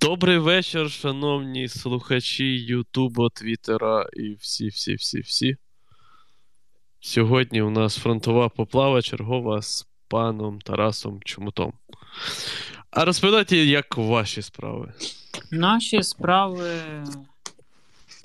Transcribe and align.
Добрий 0.00 0.38
вечір, 0.38 0.90
шановні 0.90 1.68
слухачі 1.68 2.44
Ютубу, 2.44 3.28
Твіттера 3.28 4.06
і 4.12 4.34
всі-всі-всі-всі. 4.34 5.56
Сьогодні 7.00 7.62
у 7.62 7.70
нас 7.70 7.96
фронтова 7.96 8.48
поплава 8.48 9.02
чергова 9.02 9.62
з 9.62 9.86
паном 10.08 10.60
Тарасом 10.60 11.20
Чумутом. 11.24 11.72
А 12.90 13.04
розповідайте, 13.04 13.56
як 13.56 13.96
ваші 13.96 14.42
справи? 14.42 14.92
Наші 15.50 16.02
справи 16.02 16.70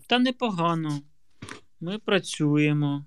та 0.08 0.20
непогано. 0.20 1.02
Ми 1.80 1.98
працюємо, 1.98 3.06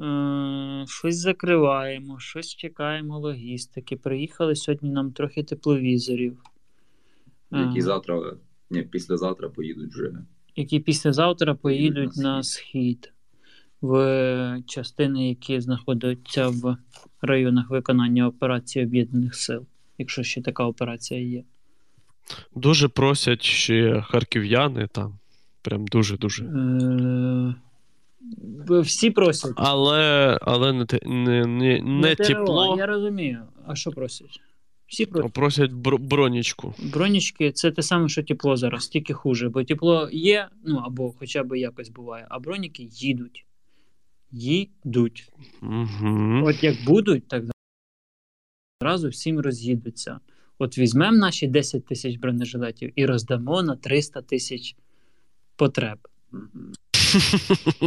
е- 0.00 0.84
щось 0.88 1.16
закриваємо, 1.16 2.18
щось 2.18 2.54
чекаємо 2.54 3.18
логістики. 3.18 3.96
Приїхали 3.96 4.56
сьогодні 4.56 4.90
нам 4.90 5.12
трохи 5.12 5.42
тепловізорів. 5.42 6.38
Які 7.52 7.80
завтра, 7.80 8.36
ні, 8.70 8.82
післязавтра 8.82 9.48
поїдуть 9.48 9.92
вже. 9.94 10.12
які 10.56 10.80
післязавтра 10.80 11.54
поїдуть 11.54 12.16
на 12.16 12.22
на 12.22 12.42
схід 12.42 13.12
в 13.80 14.62
частини, 14.66 15.28
які 15.28 15.60
знаходяться 15.60 16.48
в 16.48 16.76
районах 17.22 17.70
виконання 17.70 18.26
операції 18.26 18.84
Об'єднаних 18.84 19.34
Сил, 19.34 19.66
якщо 19.98 20.22
ще 20.22 20.42
така 20.42 20.64
операція 20.64 21.20
є. 21.20 21.44
Дуже 22.56 22.88
просять 22.88 23.42
ще 23.42 24.02
харків'яни 24.02 24.88
там. 24.92 25.18
Прям 25.62 25.86
дуже-дуже. 25.86 26.44
Е, 26.44 27.54
всі 28.80 29.10
просять. 29.10 29.52
Але, 29.56 30.38
але 30.42 30.72
не, 30.72 30.86
не, 31.06 31.46
не, 31.46 31.80
не 31.82 32.14
тепло, 32.14 32.74
Я 32.78 32.86
розумію. 32.86 33.42
А 33.66 33.74
що 33.74 33.90
просять? 33.90 34.40
Всі 34.92 35.06
просять. 35.06 35.32
просять 35.32 35.72
бронічку. 35.72 36.74
Бронічки 36.92 37.52
це 37.52 37.70
те 37.70 37.82
саме, 37.82 38.08
що 38.08 38.22
тепло 38.22 38.56
зараз, 38.56 38.88
тільки 38.88 39.12
хуже. 39.12 39.48
Бо 39.48 39.64
тепло 39.64 40.08
є, 40.12 40.48
ну 40.64 40.76
або 40.76 41.14
хоча 41.18 41.42
б 41.42 41.58
якось 41.58 41.88
буває, 41.88 42.26
а 42.30 42.38
броніки 42.38 42.88
їдуть. 42.90 43.46
Їдуть. 44.30 45.32
Угу. 45.62 46.40
От 46.44 46.62
як 46.62 46.76
будуть, 46.86 47.28
так 47.28 47.44
зразу 48.82 49.08
всім 49.08 49.40
роз'їдуться. 49.40 50.20
От 50.58 50.78
візьмемо 50.78 51.16
наші 51.16 51.46
10 51.46 51.86
тисяч 51.86 52.16
бронежилетів 52.16 52.92
і 52.96 53.06
роздамо 53.06 53.62
на 53.62 53.76
300 53.76 54.22
тисяч 54.22 54.76
потреб. 55.56 55.98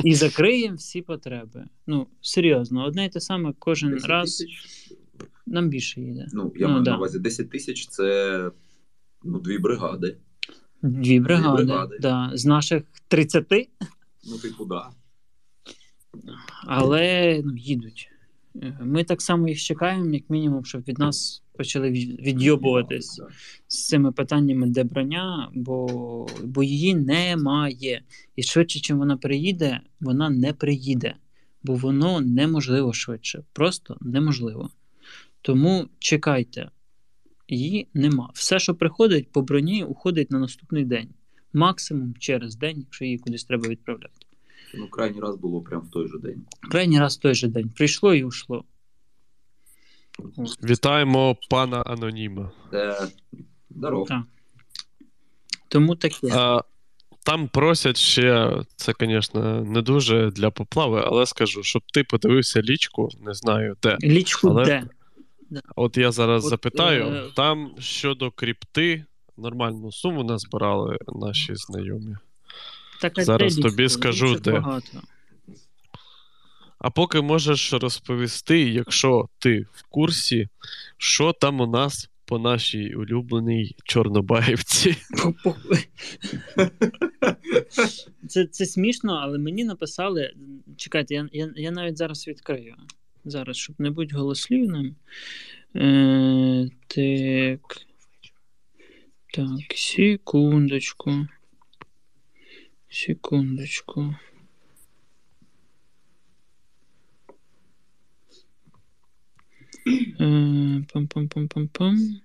І 0.03 0.15
закриємо 0.15 0.75
всі 0.75 1.01
потреби. 1.01 1.65
Ну, 1.87 2.07
серйозно, 2.21 2.85
одне 2.85 3.05
й 3.05 3.09
те 3.09 3.19
саме 3.19 3.53
кожен 3.59 3.91
10 3.91 4.09
раз 4.09 4.37
тисяч, 4.37 4.84
нам 5.47 5.69
більше 5.69 6.01
йде. 6.01 6.27
ну, 6.33 6.53
я 6.55 6.67
Ну, 6.67 6.73
маю 6.73 6.83
да. 6.83 6.91
на 6.91 6.97
увазі 6.97 7.19
10 7.19 7.49
тисяч 7.49 7.87
це 7.87 8.51
ну, 9.23 9.39
дві 9.39 9.57
бригади. 9.57 10.17
Дві 10.81 11.19
бригади. 11.19 11.63
бригади. 11.63 11.97
Да. 12.01 12.31
З 12.33 12.45
наших 12.45 12.83
30, 13.07 13.45
Ну, 14.29 14.37
типу, 14.37 14.65
да. 14.65 14.89
але 16.65 17.41
ну, 17.45 17.55
їдуть. 17.57 18.09
Ми 18.81 19.03
так 19.03 19.21
само 19.21 19.47
їх 19.47 19.61
чекаємо, 19.61 20.13
як 20.13 20.29
мінімум, 20.29 20.65
щоб 20.65 20.81
від 20.81 20.99
нас 20.99 21.43
почали 21.57 21.89
відйобуватись. 21.91 23.21
З 23.67 23.87
цими 23.87 24.11
питаннями, 24.11 24.67
де 24.67 24.83
броня, 24.83 25.51
бо, 25.55 26.27
бо 26.43 26.63
її 26.63 26.95
немає. 26.95 28.03
І 28.35 28.43
швидше, 28.43 28.79
чим 28.79 28.97
вона 28.97 29.17
приїде, 29.17 29.79
вона 29.99 30.29
не 30.29 30.53
приїде, 30.53 31.15
бо 31.63 31.73
воно 31.75 32.21
неможливо 32.21 32.93
швидше. 32.93 33.43
Просто 33.53 33.97
неможливо. 34.01 34.69
Тому 35.45 35.87
чекайте, 35.99 36.69
її 37.47 37.87
нема. 37.93 38.29
Все, 38.33 38.59
що 38.59 38.75
приходить 38.75 39.31
по 39.31 39.41
броні, 39.41 39.83
уходить 39.83 40.31
на 40.31 40.39
наступний 40.39 40.85
день. 40.85 41.09
Максимум 41.53 42.13
через 42.19 42.55
день, 42.55 42.79
якщо 42.79 43.05
її 43.05 43.17
кудись 43.17 43.43
треба 43.43 43.69
відправляти. 43.69 44.13
Ну, 44.77 44.87
крайній 44.87 45.19
раз 45.19 45.35
було 45.35 45.61
прям 45.61 45.81
в 45.81 45.89
той 45.89 46.07
же 46.07 46.17
день. 46.17 46.45
Крайній 46.71 46.99
раз 46.99 47.17
в 47.17 47.21
той 47.21 47.35
же 47.35 47.47
день. 47.47 47.69
Прийшло 47.69 48.13
і 48.13 48.23
ушло. 48.23 48.63
Вітаємо 50.63 51.37
пана 51.49 51.81
Аноніма. 51.81 52.51
Це 52.71 53.07
здоров. 53.69 54.07
Так. 54.07 54.23
Тому 55.67 55.95
таке. 55.95 56.27
А, 56.31 56.61
там 57.23 57.47
просять 57.47 57.97
ще, 57.97 58.57
це, 58.75 58.93
звісно, 58.99 59.61
не 59.65 59.81
дуже 59.81 60.31
для 60.31 60.49
поплави, 60.49 61.03
але 61.05 61.25
скажу, 61.25 61.63
щоб 61.63 61.81
ти 61.93 62.03
подивився 62.03 62.61
лічку, 62.61 63.09
не 63.21 63.33
знаю 63.33 63.77
де. 63.83 63.97
Лічку 64.03 64.47
але- 64.47 64.65
де? 64.65 64.83
От 65.75 65.97
я 65.97 66.11
зараз 66.11 66.43
От, 66.43 66.49
запитаю, 66.49 67.05
е, 67.05 67.23
там 67.35 67.75
щодо 67.79 68.31
крипти 68.31 69.05
нормальну 69.37 69.91
суму 69.91 70.23
назбирали 70.23 70.97
наші 71.07 71.55
знайомі. 71.55 72.15
Так, 73.01 73.23
зараз 73.23 73.55
тобі 73.55 73.83
лічку? 73.83 73.99
скажу, 73.99 74.35
де. 74.35 74.51
багато. 74.51 75.01
А 76.79 76.89
поки 76.89 77.21
можеш 77.21 77.73
розповісти, 77.73 78.59
якщо 78.59 79.29
ти 79.39 79.65
в 79.73 79.83
курсі, 79.89 80.49
що 80.97 81.33
там 81.33 81.61
у 81.61 81.67
нас 81.67 82.09
по 82.25 82.39
нашій 82.39 82.95
улюбленій 82.95 83.75
Чорнобаївці. 83.83 84.95
Це, 88.27 88.45
це 88.45 88.65
смішно, 88.65 89.19
але 89.21 89.37
мені 89.37 89.63
написали. 89.63 90.33
Чекайте, 90.77 91.13
я, 91.13 91.29
я, 91.31 91.53
я 91.55 91.71
навіть 91.71 91.97
зараз 91.97 92.27
відкрию. 92.27 92.75
Зараз, 93.25 93.57
щоб 93.57 93.75
не 93.79 93.91
бути 93.91 94.15
голослівним. 94.15 94.95
Е, 95.75 96.69
так. 96.87 97.85
Так, 99.33 99.73
секундочку. 99.75 101.27
Секундочку. 102.89 104.15
Е, 110.19 110.83
Пам-пам-пам-пам-пам. 110.93 112.21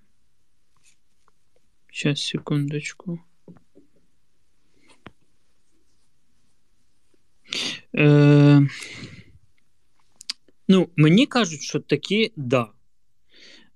Сейчас, 1.92 2.22
секундочку. 2.22 3.20
Е, 7.94 8.60
ну, 10.70 10.88
мені 10.96 11.26
кажуть, 11.26 11.62
що 11.62 11.80
такі 11.80 12.32
да. 12.36 12.70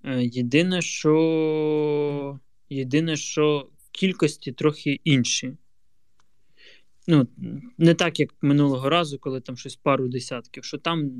Е, 0.04 0.24
єдине, 0.24 0.82
що. 0.82 2.40
Єдине, 2.70 3.16
що 3.16 3.68
кількості 3.92 4.52
трохи 4.52 5.00
інші. 5.04 5.56
Ну, 7.06 7.26
не 7.78 7.94
так, 7.94 8.20
як 8.20 8.34
минулого 8.42 8.88
разу, 8.88 9.18
коли 9.18 9.40
там 9.40 9.56
щось 9.56 9.76
пару 9.76 10.08
десятків, 10.08 10.64
що 10.64 10.78
там 10.78 11.10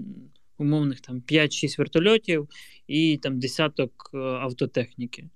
умовних 0.58 1.00
там 1.00 1.20
5-6 1.20 1.78
вертольотів 1.78 2.48
і 2.86 3.18
там 3.22 3.38
десяток 3.38 4.10
е, 4.14 4.18
автотехніки. 4.18 5.28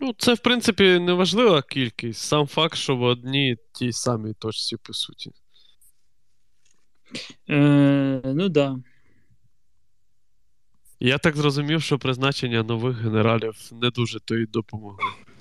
Ну, 0.00 0.14
це, 0.18 0.34
в 0.34 0.38
принципі, 0.38 0.98
не 0.98 1.12
важлива 1.12 1.62
кількість. 1.62 2.20
Сам 2.20 2.46
факт, 2.46 2.76
що 2.76 2.96
в 2.96 3.02
одній 3.02 3.56
тій 3.72 3.92
самій 3.92 4.34
точці, 4.34 4.76
по 4.76 4.92
суті. 4.92 5.30
Е, 7.50 8.20
ну 8.24 8.50
так. 8.50 8.52
Да. 8.52 8.78
Я 11.04 11.18
так 11.18 11.36
зрозумів, 11.36 11.82
що 11.82 11.98
призначення 11.98 12.62
нових 12.62 12.96
генералів 12.96 13.54
не 13.72 13.90
дуже 13.90 14.20
то 14.20 14.34
й 14.34 14.46
допомогло. 14.46 14.98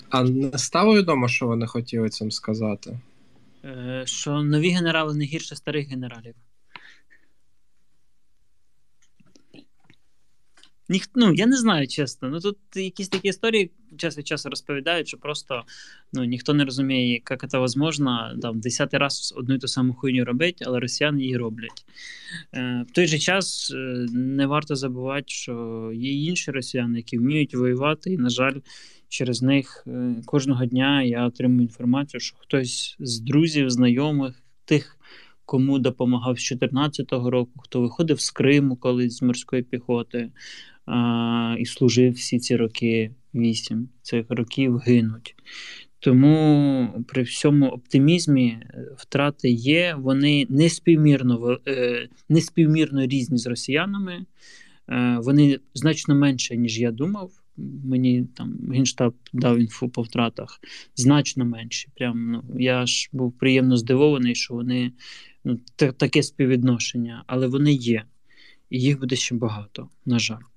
А 0.09 0.23
не 0.23 0.57
стало 0.57 0.95
відомо, 0.95 1.27
що 1.27 1.47
вони 1.47 1.67
хотіли 1.67 2.09
цим 2.09 2.31
сказати? 2.31 2.99
Е, 3.65 4.03
що 4.05 4.41
нові 4.41 4.69
генерали 4.69 5.15
не 5.15 5.25
гірше 5.25 5.55
старих 5.55 5.89
генералів. 5.89 6.35
Ніх, 10.91 11.09
ну, 11.15 11.33
я 11.33 11.45
не 11.45 11.57
знаю, 11.57 11.87
чесно. 11.87 12.29
Ну 12.29 12.39
тут 12.39 12.57
якісь 12.75 13.09
такі 13.09 13.27
історії 13.27 13.71
час 13.97 14.17
від 14.17 14.27
часу 14.27 14.49
розповідають, 14.49 15.07
що 15.07 15.17
просто 15.17 15.63
ну, 16.13 16.23
ніхто 16.23 16.53
не 16.53 16.65
розуміє, 16.65 17.11
як 17.11 17.49
це 17.49 17.59
можливо 17.77 18.21
там, 18.41 18.59
десятий 18.59 18.99
раз 18.99 19.33
одну 19.37 19.55
і 19.55 19.57
ту 19.57 19.67
саму 19.67 19.93
хуйню 19.93 20.25
робити, 20.25 20.65
але 20.67 20.79
росіяни 20.79 21.21
її 21.21 21.37
роблять. 21.37 21.85
Е, 22.53 22.85
в 22.89 22.91
той 22.91 23.07
же 23.07 23.19
час 23.19 23.71
е, 23.75 23.77
не 24.13 24.45
варто 24.45 24.75
забувати, 24.75 25.25
що 25.27 25.91
є 25.95 26.11
інші 26.11 26.51
росіяни, 26.51 26.97
які 26.97 27.17
вміють 27.17 27.55
воювати, 27.55 28.13
і, 28.13 28.17
на 28.17 28.29
жаль, 28.29 28.59
через 29.09 29.41
них 29.41 29.83
е, 29.87 30.15
кожного 30.25 30.65
дня 30.65 31.03
я 31.03 31.25
отримую 31.25 31.61
інформацію, 31.61 32.21
що 32.21 32.37
хтось 32.39 32.95
з 32.99 33.19
друзів, 33.19 33.69
знайомих, 33.69 34.43
тих, 34.65 34.97
кому 35.45 35.79
допомагав 35.79 36.39
з 36.39 36.49
2014 36.49 37.11
року, 37.11 37.51
хто 37.63 37.81
виходив 37.81 38.21
з 38.21 38.31
Криму 38.31 38.75
колись 38.75 39.17
з 39.17 39.21
морської 39.21 39.63
піхоти 39.63 40.31
а, 40.85 41.55
і 41.59 41.65
служив 41.65 42.13
всі 42.13 42.39
ці 42.39 42.55
роки, 42.55 43.11
вісім 43.33 43.89
цих 44.01 44.25
років 44.29 44.77
гинуть. 44.77 45.35
Тому 46.01 46.87
при 47.07 47.23
всьому 47.23 47.67
оптимізмі 47.67 48.47
е, 48.47 48.87
втрати 48.97 49.49
є, 49.49 49.95
вони 49.99 50.47
неспівмірно, 50.49 51.59
е, 51.67 52.09
неспівмірно 52.29 53.05
різні 53.05 53.37
з 53.37 53.47
росіянами. 53.47 54.25
Е, 54.89 55.17
Вони 55.23 55.59
значно 55.73 56.15
менше, 56.15 56.57
ніж 56.57 56.79
я 56.79 56.91
думав. 56.91 57.31
мені 57.83 58.27
там 58.35 58.59
генштаб 58.73 59.13
дав 59.33 59.59
інфу 59.59 59.89
по 59.89 60.01
втратах, 60.01 60.59
значно 60.95 61.45
менші. 61.45 61.89
Прям, 61.95 62.31
ну, 62.31 62.43
я 62.59 62.85
ж 62.85 63.09
був 63.11 63.37
приємно 63.37 63.77
здивований, 63.77 64.35
що 64.35 64.53
вони 64.53 64.91
ну, 65.43 65.59
таке 65.97 66.23
співвідношення, 66.23 67.23
але 67.27 67.47
вони 67.47 67.73
є. 67.73 68.03
І 68.69 68.81
їх 68.81 68.99
буде 68.99 69.15
ще 69.15 69.35
багато, 69.35 69.89
на 70.05 70.19
жаль. 70.19 70.50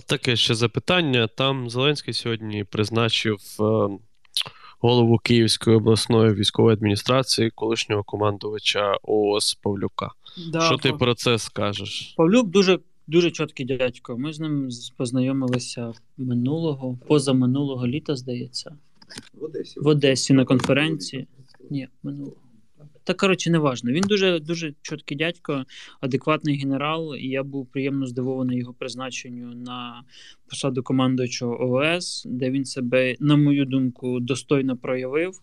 Таке 0.00 0.36
ще 0.36 0.54
запитання. 0.54 1.26
Там 1.26 1.70
Зеленський 1.70 2.14
сьогодні 2.14 2.64
призначив 2.64 3.38
е, 3.60 3.62
голову 4.80 5.18
Київської 5.18 5.76
обласної 5.76 6.34
військової 6.34 6.74
адміністрації, 6.74 7.50
колишнього 7.50 8.02
командувача 8.02 8.96
ООС 9.02 9.54
Павлюка. 9.54 10.10
Що 10.66 10.76
ти 10.76 10.92
про 10.92 11.14
це 11.14 11.38
скажеш? 11.38 12.14
Павлюк 12.16 12.46
дуже, 12.48 12.78
дуже 13.06 13.30
чіткий 13.30 13.66
дядько. 13.66 14.18
Ми 14.18 14.32
з 14.32 14.40
ним 14.40 14.68
познайомилися 14.96 15.92
минулого, 16.18 16.98
позаминулого 17.08 17.86
літа, 17.86 18.16
здається, 18.16 18.76
В 19.34 19.44
Одесі. 19.44 19.80
в 19.80 19.86
Одесі 19.86 20.32
на 20.32 20.44
конференції. 20.44 21.26
Ні, 21.70 21.88
минулого. 22.02 22.36
Та 23.04 23.14
коротше, 23.14 23.50
не 23.50 23.58
важно. 23.58 23.92
Він 23.92 24.02
дуже 24.02 24.40
дуже 24.40 24.74
чіткий 24.82 25.16
дядько, 25.16 25.64
адекватний 26.00 26.58
генерал. 26.58 27.16
І 27.16 27.28
я 27.28 27.42
був 27.42 27.66
приємно 27.66 28.06
здивований 28.06 28.58
його 28.58 28.74
призначенню 28.74 29.54
на 29.54 30.04
посаду 30.48 30.82
командуючого 30.82 31.72
ООС, 31.72 32.26
де 32.28 32.50
він 32.50 32.64
себе, 32.64 33.16
на 33.20 33.36
мою 33.36 33.64
думку, 33.64 34.20
достойно 34.20 34.76
проявив. 34.76 35.40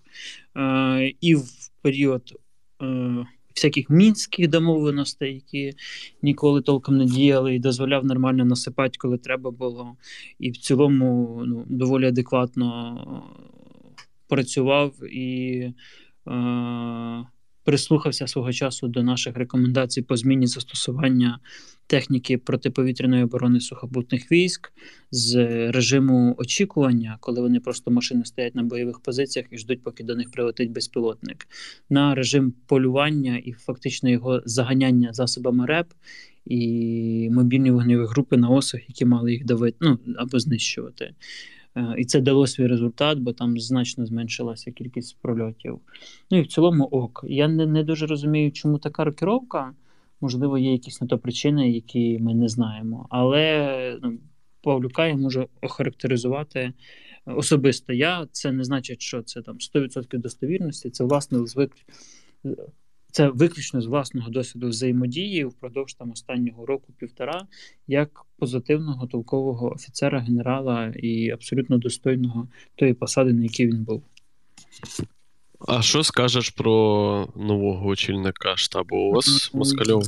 Е, 0.58 1.14
і 1.22 1.36
в 1.36 1.50
період 1.82 2.34
е, 2.82 3.26
всяких 3.56 3.90
мінських 3.90 4.48
домовленостей, 4.48 5.34
які 5.34 5.74
ніколи 6.22 6.62
толком 6.62 6.98
не 6.98 7.06
діяли, 7.06 7.56
і 7.56 7.60
дозволяв 7.60 8.06
нормально 8.06 8.46
насипати, 8.46 8.98
коли 8.98 9.18
треба 9.18 9.52
було. 9.52 9.96
І 10.40 10.52
в 10.52 10.58
цілому 10.58 11.44
ну, 11.46 11.66
доволі 11.70 12.06
адекватно 12.06 13.24
працював 14.28 15.14
і 15.14 15.60
е, 15.60 15.74
прислухався 17.70 18.28
свого 18.28 18.54
часу 18.54 18.88
до 18.88 19.04
наших 19.04 19.38
рекомендацій 19.38 20.02
по 20.02 20.18
зміні 20.18 20.48
застосування 20.48 21.40
техніки 21.88 22.38
протиповітряної 22.38 23.24
оборони 23.24 23.60
сухопутних 23.60 24.32
військ 24.32 24.72
з 25.12 25.36
режиму 25.72 26.36
очікування, 26.38 27.18
коли 27.20 27.42
вони 27.42 27.60
просто 27.60 27.92
машини 27.92 28.26
стоять 28.26 28.56
на 28.56 28.64
бойових 28.64 29.00
позиціях 29.00 29.48
і 29.52 29.58
ждуть, 29.58 29.84
поки 29.84 30.04
до 30.04 30.16
них 30.16 30.32
прилетить 30.32 30.72
безпілотник, 30.72 31.48
на 31.90 32.16
режим 32.16 32.54
полювання 32.68 33.38
і 33.38 33.52
фактично 33.52 34.10
його 34.10 34.42
заганяння 34.46 35.14
засобами 35.14 35.66
РЕП 35.66 35.88
і 36.46 37.30
мобільні 37.32 37.72
вогневі 37.72 38.06
групи 38.06 38.38
на 38.38 38.50
осах, 38.50 38.82
які 38.88 39.06
мали 39.06 39.32
їх 39.32 39.46
давити 39.46 39.78
ну, 39.82 40.00
або 40.18 40.40
знищувати. 40.40 41.14
Е, 41.76 41.96
І 41.98 42.06
це 42.06 42.22
дало 42.22 42.48
свій 42.48 42.68
результат, 42.68 43.20
бо 43.20 43.34
там 43.34 43.60
значно 43.60 44.06
зменшилася 44.06 44.72
кількість 44.72 45.18
прольотів. 45.22 45.80
Ну 46.32 46.38
і 46.38 46.42
в 46.42 46.48
цілому 46.48 46.84
ок. 46.84 47.26
Я 47.28 47.48
не, 47.48 47.66
не 47.66 47.84
дуже 47.84 48.06
розумію, 48.06 48.52
чому 48.52 48.78
така 48.78 49.04
рокіровка. 49.04 49.74
Можливо, 50.22 50.58
є 50.58 50.72
якісь 50.72 51.02
на 51.02 51.08
то 51.08 51.18
причини, 51.18 51.72
які 51.72 52.20
ми 52.20 52.34
не 52.34 52.48
знаємо. 52.48 53.08
Але 53.10 54.00
ну, 54.04 54.18
Павлюка 54.62 55.08
я 55.08 55.16
можу 55.16 55.48
охарактеризувати 55.62 56.74
особисто. 57.26 57.94
Я 57.94 58.28
це 58.32 58.52
не 58.52 58.64
значить, 58.64 59.02
що 59.02 59.22
це 59.22 59.42
там 59.42 59.58
100% 59.58 60.18
достовірності. 60.18 60.90
Це 60.90 61.04
власне 61.04 61.48
звик. 61.48 61.72
Це 63.12 63.30
виключно 63.30 63.82
з 63.82 63.86
власного 63.86 64.30
досвіду 64.30 64.70
взаємодії 64.70 65.46
впродовж 65.46 65.94
там 65.94 66.12
останнього 66.12 66.66
року-півтора, 66.66 67.48
як 67.88 68.26
позитивного 68.38 69.08
толкового 69.08 69.74
офіцера, 69.74 70.20
генерала 70.20 70.88
і 70.88 71.30
абсолютно 71.30 71.78
достойного 71.78 72.48
тої 72.76 72.94
посади, 72.94 73.34
на 73.34 73.44
якій 73.44 73.68
він 73.68 73.84
був. 73.84 74.04
А 75.68 75.82
що 75.82 76.04
скажеш 76.04 76.50
про 76.50 77.34
нового 77.36 77.88
очільника 77.88 78.58
штабу 78.58 78.96
ООС 78.96 79.54
Москальов? 79.54 80.04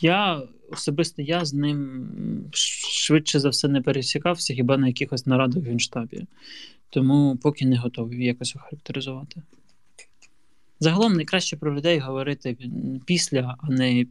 Я 0.00 0.42
особисто 0.70 1.22
я 1.22 1.44
з 1.44 1.54
ним 1.54 2.08
швидше 2.52 3.40
за 3.40 3.48
все 3.48 3.68
не 3.68 3.80
пересікався, 3.80 4.54
хіба 4.54 4.76
на 4.76 4.86
якихось 4.86 5.26
нарадах 5.26 5.62
в 5.62 5.66
генштабі. 5.66 6.26
Тому 6.90 7.38
поки 7.42 7.66
не 7.66 7.76
готовий 7.76 8.24
якось 8.24 8.56
охарактеризувати. 8.56 9.42
Загалом 10.80 11.12
найкраще 11.12 11.56
про 11.56 11.76
людей 11.76 11.98
говорити 11.98 12.56
після, 13.06 13.56
а 13.62 13.70
не 13.70 14.06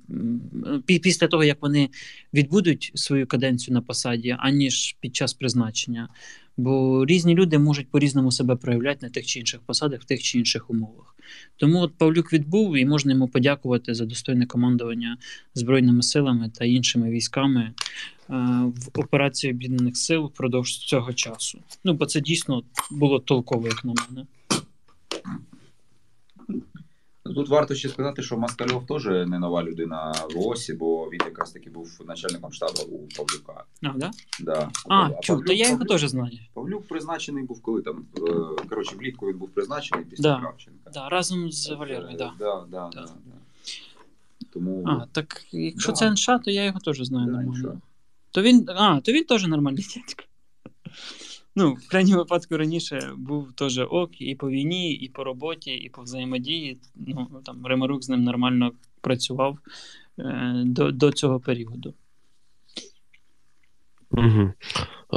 після 0.85 1.27
того, 1.27 1.43
як 1.43 1.57
вони 1.61 1.89
відбудуть 2.33 2.91
свою 2.95 3.27
каденцію 3.27 3.73
на 3.73 3.81
посаді, 3.81 4.35
аніж 4.39 4.95
під 4.99 5.15
час 5.15 5.33
призначення. 5.33 6.09
Бо 6.57 7.05
різні 7.05 7.35
люди 7.35 7.57
можуть 7.57 7.87
по-різному 7.87 8.31
себе 8.31 8.55
проявляти 8.55 9.05
на 9.05 9.09
тих 9.09 9.25
чи 9.25 9.39
інших 9.39 9.59
посадах, 9.59 10.01
в 10.01 10.05
тих 10.05 10.21
чи 10.21 10.37
інших 10.37 10.69
умовах. 10.69 11.15
Тому 11.57 11.79
от 11.79 11.93
Павлюк 11.97 12.33
відбув 12.33 12.77
і 12.77 12.85
можна 12.85 13.11
йому 13.11 13.27
подякувати 13.27 13.93
за 13.93 14.05
достойне 14.05 14.45
командування 14.45 15.17
Збройними 15.55 16.03
силами 16.03 16.51
та 16.55 16.65
іншими 16.65 17.09
військами 17.09 17.61
е, 17.61 17.73
в 18.75 18.99
операції 18.99 19.53
Об'єднаних 19.53 19.97
Сил 19.97 20.25
впродовж 20.25 20.77
цього 20.77 21.13
часу. 21.13 21.59
Ну, 21.83 21.93
бо 21.93 22.05
це 22.05 22.21
дійсно 22.21 22.63
було 22.91 23.19
толково, 23.19 23.67
як 23.67 23.85
на 23.85 23.93
мене. 23.93 24.25
Тут 27.35 27.49
варто 27.49 27.75
ще 27.75 27.89
сказати, 27.89 28.21
що 28.21 28.37
Москальов 28.37 28.85
теж 28.87 29.05
не 29.05 29.39
нова 29.39 29.63
людина 29.63 30.13
в 30.35 30.39
ООСі, 30.39 30.73
бо 30.73 31.05
він 31.09 31.19
якраз 31.25 31.51
таки 31.51 31.69
був 31.69 31.99
начальником 32.07 32.51
штабу 32.53 32.81
у 32.91 32.97
Павлюка. 33.17 33.63
А, 33.83 33.89
да? 33.97 34.11
Да. 34.39 34.69
а 34.89 35.09
Пав- 35.09 35.19
чув, 35.21 35.45
то 35.45 35.53
я 35.53 35.69
його 35.69 35.85
теж 35.85 36.01
знаю. 36.05 36.31
Павлюк 36.53 36.87
призначений 36.87 37.43
був 37.43 37.61
коли 37.61 37.81
там. 37.81 38.05
е, 38.17 38.65
Коротше, 38.69 38.95
влітку 38.95 39.27
він 39.27 39.37
був 39.37 39.49
призначений 39.49 40.05
після 40.05 40.23
Да. 40.23 40.39
Кравченка. 40.39 40.89
Да, 40.93 41.09
разом 41.09 41.51
з 41.51 41.69
Валерою, 41.69 42.09
Е, 42.13 42.17
да. 42.17 42.33
Да, 42.39 42.65
да, 42.71 42.89
Да. 42.93 43.05
Тому 44.53 44.83
А, 44.87 45.05
так 45.11 45.41
якщо 45.51 45.91
Да. 45.91 45.95
це 45.95 46.11
НШ, 46.11 46.25
то 46.25 46.51
я 46.51 46.63
його 46.65 46.79
теж 46.79 47.01
знаю 47.01 47.25
Да, 47.25 47.31
нормально. 47.31 47.81
То 48.31 48.41
він. 48.41 48.69
А, 48.69 48.99
то 49.01 49.11
він 49.11 49.23
теж 49.23 49.47
нормальний 49.47 49.85
дядько. 49.95 50.23
Ну, 51.59 51.73
в 51.73 51.87
крайньому 51.87 52.17
випадку 52.17 52.57
раніше 52.57 53.11
був 53.17 53.53
теж 53.53 53.79
ок 53.79 54.21
і 54.21 54.35
по 54.35 54.49
війні, 54.49 54.93
і 54.93 55.09
по 55.09 55.23
роботі, 55.23 55.71
і 55.71 55.89
по 55.89 56.01
взаємодії. 56.01 56.77
Ну, 56.95 57.41
там 57.45 57.65
Ремарук 57.65 58.03
з 58.03 58.09
ним 58.09 58.23
нормально 58.23 58.71
працював 59.01 59.57
е, 60.19 60.63
до, 60.65 60.91
до 60.91 61.11
цього 61.11 61.39
періоду. 61.39 61.93
Угу. 64.11 64.53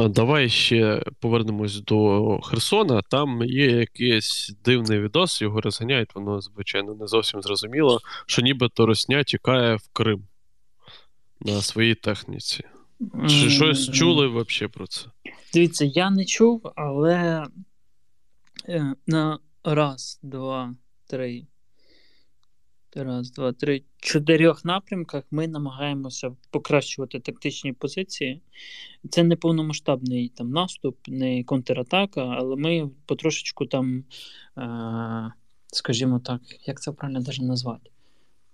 Давай 0.09 0.49
ще 0.49 1.03
повернемось 1.19 1.81
до 1.81 2.41
Херсона. 2.41 3.03
Там 3.11 3.43
є 3.43 3.71
якийсь 3.71 4.55
дивний 4.65 5.01
відос, 5.01 5.43
його 5.43 5.61
розганяють, 5.61 6.15
воно, 6.15 6.41
звичайно, 6.41 6.95
не 6.95 7.07
зовсім 7.07 7.43
зрозуміло, 7.43 8.01
що 8.27 8.43
нібито 8.43 8.87
Росня 8.87 9.25
тікає 9.25 9.77
в 9.77 9.89
Крим 9.93 10.23
на 11.41 11.63
своїй 11.63 11.95
техніці. 11.95 12.65
Чи 13.29 13.51
щось 13.51 13.91
чули 13.91 14.29
взагалі 14.29 14.73
про 14.73 14.87
це? 14.87 15.07
Дивіться, 15.55 15.85
я 15.85 16.11
не 16.11 16.25
чув, 16.25 16.73
але 16.77 17.47
е, 18.69 18.95
на 19.07 19.39
раз, 19.65 20.21
два, 20.23 20.75
три. 21.07 21.47
Раз, 22.95 23.31
два, 23.31 23.53
три, 23.53 23.83
чотирьох 23.99 24.65
напрямках 24.65 25.25
ми 25.31 25.49
намагаємося 25.49 26.37
покращувати 26.51 27.21
тактичні 27.21 27.73
позиції. 27.73 28.43
Це 29.11 29.23
не 29.23 29.37
повномасштабний 29.37 30.29
там 30.29 30.51
наступ, 30.51 30.99
не 31.09 31.45
контратака, 31.45 32.21
але 32.21 32.57
ми 32.57 32.91
потрошечку 33.07 33.67
там, 33.67 34.05
е, 34.59 35.33
скажімо 35.67 36.19
так, 36.19 36.41
як 36.67 36.83
це 36.83 36.93
правильно 36.93 37.21
даже 37.21 37.43
назвати? 37.43 37.91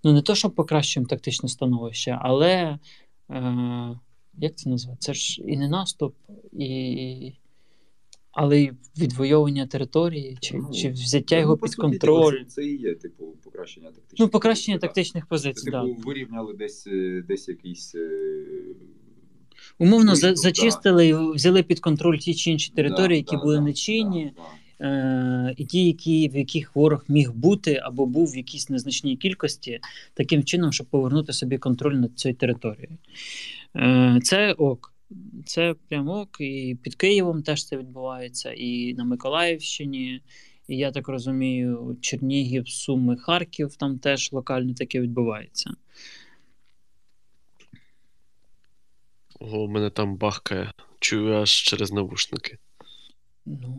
Ну, 0.03 0.13
не 0.13 0.21
то, 0.21 0.35
що 0.35 0.49
покращуємо 0.49 1.07
тактичне 1.07 1.49
становище, 1.49 2.19
але. 2.21 2.79
Е, 3.29 3.99
як 4.37 4.55
це 4.55 4.69
назвати? 4.69 4.97
Це 4.99 5.13
ж 5.13 5.41
і 5.41 5.57
не 5.57 5.69
наступ, 5.69 6.15
і... 6.53 7.33
але 8.31 8.61
й 8.61 8.71
відвоювання 8.97 9.67
території, 9.67 10.37
чи, 10.41 10.57
Ну, 10.57 10.71
чи 10.73 10.89
взяття 10.89 11.35
Ну, 11.35 11.41
його 11.41 11.57
під 11.57 11.71
суті, 11.71 11.81
контроль. 11.81 12.39
Це, 12.39 12.45
це 12.45 12.63
і 12.63 12.77
є, 12.81 12.95
типу, 12.95 13.25
покращення 13.43 13.87
тактичних. 13.87 14.19
Ну, 14.19 14.27
покращення 14.27 14.77
позицій, 14.77 14.87
тактичних 14.87 15.23
Це, 15.23 15.27
позицій, 15.29 15.71
так. 15.71 15.85
типу, 15.85 16.01
вирівняли 16.01 16.53
десь, 16.53 16.87
е, 16.87 17.23
десь 17.27 17.47
якийсь. 17.47 17.95
е, 17.95 18.45
Умовно 19.79 20.15
за, 20.15 20.29
да. 20.29 20.35
зачистили, 20.35 21.07
і 21.07 21.13
взяли 21.13 21.63
під 21.63 21.79
контроль 21.79 22.17
ті 22.17 22.33
чи 22.33 22.51
інші 22.51 22.71
території, 22.75 23.07
да, 23.09 23.15
які 23.15 23.35
да, 23.35 23.41
були 23.41 23.55
да, 23.55 23.61
нечинні, 23.61 24.31
да, 24.35 24.41
да. 24.41 25.49
е- 25.49 25.53
і 25.57 25.65
ті, 25.65 25.85
які, 25.87 26.29
в 26.29 26.35
яких 26.35 26.75
ворог 26.75 27.05
міг 27.07 27.31
бути 27.33 27.81
або 27.83 28.05
був 28.05 28.31
в 28.31 28.37
якійсь 28.37 28.69
незначній 28.69 29.17
кількості, 29.17 29.79
таким 30.13 30.43
чином, 30.43 30.73
щоб 30.73 30.87
повернути 30.87 31.33
собі 31.33 31.57
контроль 31.57 31.95
над 31.95 32.19
цією 32.19 32.35
територією. 32.37 32.97
Е- 33.77 34.19
це 34.23 34.53
ок. 34.53 34.93
Це 35.45 35.75
прям 35.89 36.09
ок, 36.09 36.37
і 36.39 36.77
під 36.83 36.95
Києвом 36.95 37.43
теж 37.43 37.65
це 37.65 37.77
відбувається, 37.77 38.53
і 38.57 38.93
на 38.93 39.03
Миколаївщині, 39.03 40.21
і 40.67 40.77
я 40.77 40.91
так 40.91 41.07
розумію, 41.07 41.97
Чернігів, 42.01 42.69
Суми, 42.69 43.17
Харків, 43.17 43.75
там 43.75 43.99
теж 43.99 44.31
локально 44.31 44.73
таке 44.73 45.01
відбувається. 45.01 45.73
Ого, 49.39 49.63
у 49.63 49.67
мене 49.67 49.89
там 49.89 50.17
бахкає. 50.17 50.71
Чую 50.99 51.35
аж 51.35 51.51
через 51.51 51.91
навушники. 51.91 52.57
Ну, 53.45 53.77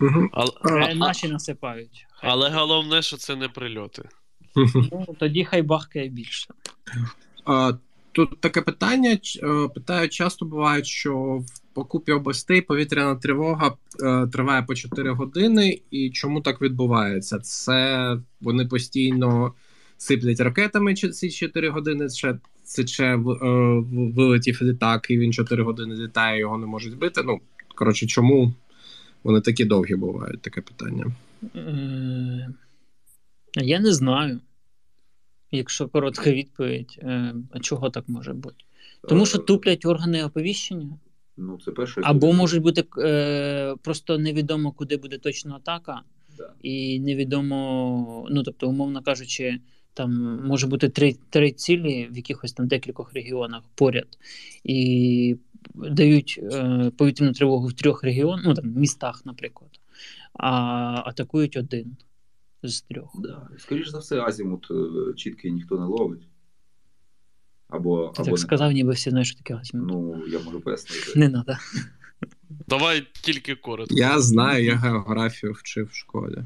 Угу. 0.00 0.28
Але, 0.32 0.50
хай 0.62 0.92
а- 0.92 0.94
наші 0.94 1.28
насипають. 1.28 2.06
Хай- 2.10 2.30
але 2.30 2.50
головне, 2.50 3.02
що 3.02 3.16
це 3.16 3.36
не 3.36 3.48
прильоти. 3.48 4.08
Ну, 4.74 5.06
тоді 5.18 5.44
хай 5.44 5.62
бахкає 5.62 6.08
більше. 6.08 6.54
А, 7.44 7.72
Тут 8.18 8.40
таке 8.40 8.62
питання. 8.62 9.18
е, 9.42 9.68
Питають, 9.74 10.12
часто 10.12 10.46
буває, 10.46 10.84
що 10.84 11.14
в 11.16 11.74
покупі 11.74 12.12
областей 12.12 12.60
повітряна 12.60 13.14
тривога 13.14 13.76
е, 14.02 14.26
триває 14.26 14.62
по 14.62 14.74
4 14.74 15.10
години. 15.10 15.80
І 15.90 16.10
чому 16.10 16.40
так 16.40 16.62
відбувається? 16.62 17.38
Це 17.38 18.16
вони 18.40 18.66
постійно 18.66 19.54
сиплять 19.98 20.40
ракетами 20.40 20.94
ці 20.94 21.30
4 21.30 21.68
години. 21.68 22.08
Це, 22.08 22.38
це 22.64 22.86
ще 22.86 23.04
е, 23.04 23.18
вилетів 24.16 24.62
літак, 24.62 25.10
і 25.10 25.18
він 25.18 25.32
4 25.32 25.62
години 25.62 25.94
літає, 25.94 26.40
його 26.40 26.58
не 26.58 26.66
можуть 26.66 26.92
збити. 26.92 27.22
Ну, 27.24 27.40
коротше, 27.74 28.06
чому 28.06 28.52
вони 29.24 29.40
такі 29.40 29.64
довгі 29.64 29.94
бувають? 29.94 30.42
Таке 30.42 30.60
питання. 30.60 31.06
Я 33.54 33.80
не 33.80 33.92
знаю. 33.92 34.40
Якщо 35.50 35.88
коротка 35.88 36.32
відповідь, 36.32 36.98
Е, 37.02 37.34
а 37.50 37.58
чого 37.60 37.90
так 37.90 38.08
може 38.08 38.32
бути? 38.32 38.56
Тому 39.08 39.26
що 39.26 39.38
Е, 39.38 39.42
туплять 39.42 39.86
органи 39.86 40.24
оповіщення, 40.24 40.98
Ну, 41.36 41.58
це 41.64 41.70
перше. 41.70 42.00
або 42.04 42.32
можуть 42.32 42.62
бути 42.62 42.84
е, 42.98 43.74
просто 43.82 44.18
невідомо, 44.18 44.72
куди 44.72 44.96
буде 44.96 45.18
точно 45.18 45.54
атака, 45.54 46.00
Да. 46.38 46.52
і 46.62 47.00
невідомо, 47.00 48.26
ну 48.30 48.42
тобто, 48.42 48.68
умовно 48.68 49.02
кажучи, 49.02 49.60
там 49.94 50.40
може 50.46 50.66
бути 50.66 50.88
три, 50.88 51.16
три 51.30 51.50
цілі 51.52 52.08
в 52.12 52.16
якихось 52.16 52.52
там 52.52 52.68
декількох 52.68 53.12
регіонах 53.14 53.62
поряд, 53.74 54.18
і 54.64 55.36
дають 55.74 56.40
е, 56.42 56.90
повітряну 56.96 57.32
тривогу 57.32 57.66
в 57.66 57.72
трьох 57.72 58.04
регіонах, 58.04 58.44
ну 58.44 58.54
там 58.54 58.72
містах, 58.76 59.26
наприклад, 59.26 59.70
а 60.32 60.48
атакують 61.06 61.56
один 61.56 61.96
з 62.62 62.80
трьох. 62.80 63.10
Да. 63.14 63.48
Скоріше 63.58 63.90
за 63.90 63.98
все, 63.98 64.20
азімут 64.20 64.68
е, 64.70 65.14
чіткий 65.14 65.52
ніхто 65.52 65.78
не 65.78 65.84
ловить. 65.86 66.28
Або, 67.68 68.08
Ти 68.08 68.22
або 68.22 68.24
так 68.24 68.26
не- 68.26 68.38
сказав, 68.38 68.72
ніби 68.72 68.92
всі 68.92 69.10
знають, 69.10 69.28
що 69.28 69.36
таке 69.36 69.54
азімут. 69.54 69.88
Ну, 69.88 70.26
я 70.26 70.38
можу 70.38 70.60
пояснити. 70.60 71.12
Не 71.18 71.30
треба. 71.30 71.58
Давай 72.68 73.06
тільки 73.12 73.54
коротко. 73.54 73.94
Я 73.94 74.20
знаю, 74.20 74.64
я 74.64 74.76
географію 74.76 75.52
вчив 75.52 75.88
в 75.92 75.94
школі. 75.94 76.42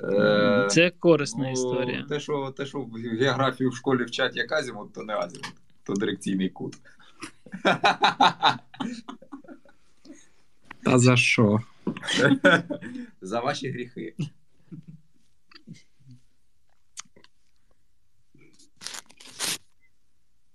Е, 0.00 0.68
Це 0.70 0.90
корисна 0.90 1.44
ну, 1.44 1.52
історія. 1.52 2.06
Те 2.08 2.20
що, 2.20 2.54
те, 2.56 2.66
що 2.66 2.80
в 2.80 2.92
географію 2.92 3.70
в 3.70 3.76
школі 3.76 4.04
вчать 4.04 4.36
як 4.36 4.52
азімут, 4.52 4.92
то 4.92 5.02
не 5.02 5.14
азімут, 5.14 5.52
то 5.84 5.92
дирекційний 5.92 6.48
кут. 6.48 6.76
Та 10.82 10.98
за 10.98 11.16
що? 11.16 11.60
За 13.20 13.40
ваші 13.40 13.70
гріхи. 13.70 14.14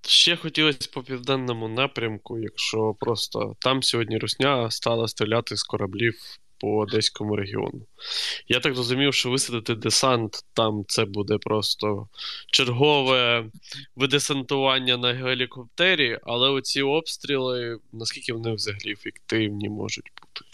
Ще 0.09 0.35
хотілося 0.35 0.89
по 0.93 1.03
південному 1.03 1.67
напрямку, 1.67 2.39
якщо 2.39 2.95
просто 2.99 3.55
там 3.59 3.83
сьогодні 3.83 4.17
Русня 4.17 4.71
стала 4.71 5.07
стріляти 5.07 5.57
з 5.57 5.63
кораблів 5.63 6.15
по 6.59 6.77
Одеському 6.77 7.35
регіону. 7.35 7.85
Я 8.47 8.59
так 8.59 8.75
зрозумів, 8.75 9.13
що 9.13 9.29
висадити 9.29 9.75
десант 9.75 10.45
там 10.53 10.85
це 10.87 11.05
буде 11.05 11.37
просто 11.37 12.07
чергове 12.51 13.45
видесантування 13.95 14.97
на 14.97 15.13
гелікоптері, 15.13 16.19
але 16.23 16.49
оці 16.49 16.81
обстріли, 16.81 17.79
наскільки 17.93 18.33
вони 18.33 18.53
взагалі 18.53 18.91
ефективні 18.91 19.69
можуть 19.69 20.11
бути. 20.21 20.48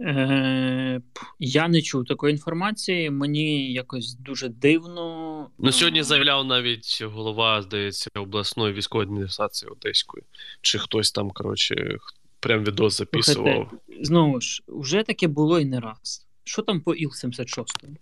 Е, 0.00 1.00
я 1.38 1.68
не 1.68 1.82
чув 1.82 2.04
такої 2.04 2.32
інформації. 2.32 3.10
Мені 3.10 3.72
якось 3.72 4.14
дуже 4.14 4.48
дивно. 4.48 5.50
Ну, 5.58 5.72
сьогодні 5.72 6.00
Е, 6.00 6.04
заявляв 6.04 6.44
навіть 6.44 7.02
голова, 7.02 7.62
здається, 7.62 8.10
обласної 8.14 8.74
військової 8.74 9.08
адміністрації 9.08 9.70
Одеської. 9.70 10.24
Чи 10.60 10.78
хтось 10.78 11.12
там, 11.12 11.30
коротше, 11.30 11.98
прям 12.40 12.64
відос 12.64 12.96
записував. 12.96 13.72
Знову 14.02 14.40
ж, 14.40 14.62
вже 14.68 15.02
таке 15.02 15.28
було 15.28 15.60
і 15.60 15.64
не 15.64 15.80
раз. 15.80 16.26
Що 16.44 16.62
там 16.62 16.80
по 16.80 16.94
Іл-76? 16.94 17.64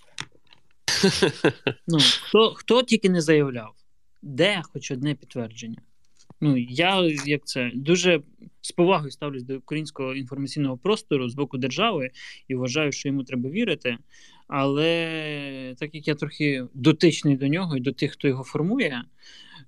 Ну, 1.86 1.98
хто, 2.22 2.54
хто 2.54 2.82
тільки 2.82 3.10
не 3.10 3.20
заявляв, 3.20 3.74
де 4.22 4.62
хоч 4.72 4.90
одне 4.90 5.14
підтвердження. 5.14 5.82
Ну, 6.40 6.56
я 6.56 7.02
як 7.26 7.46
це 7.46 7.70
дуже 7.74 8.22
з 8.60 8.72
повагою 8.72 9.10
ставлюсь 9.10 9.42
до 9.42 9.58
українського 9.58 10.14
інформаційного 10.14 10.76
простору 10.76 11.28
з 11.28 11.34
боку 11.34 11.58
держави 11.58 12.10
і 12.48 12.54
вважаю, 12.54 12.92
що 12.92 13.08
йому 13.08 13.24
треба 13.24 13.50
вірити. 13.50 13.98
Але 14.48 15.74
так 15.78 15.94
як 15.94 16.08
я 16.08 16.14
трохи 16.14 16.64
дотичний 16.74 17.36
до 17.36 17.48
нього 17.48 17.76
і 17.76 17.80
до 17.80 17.92
тих, 17.92 18.12
хто 18.12 18.28
його 18.28 18.44
формує, 18.44 19.04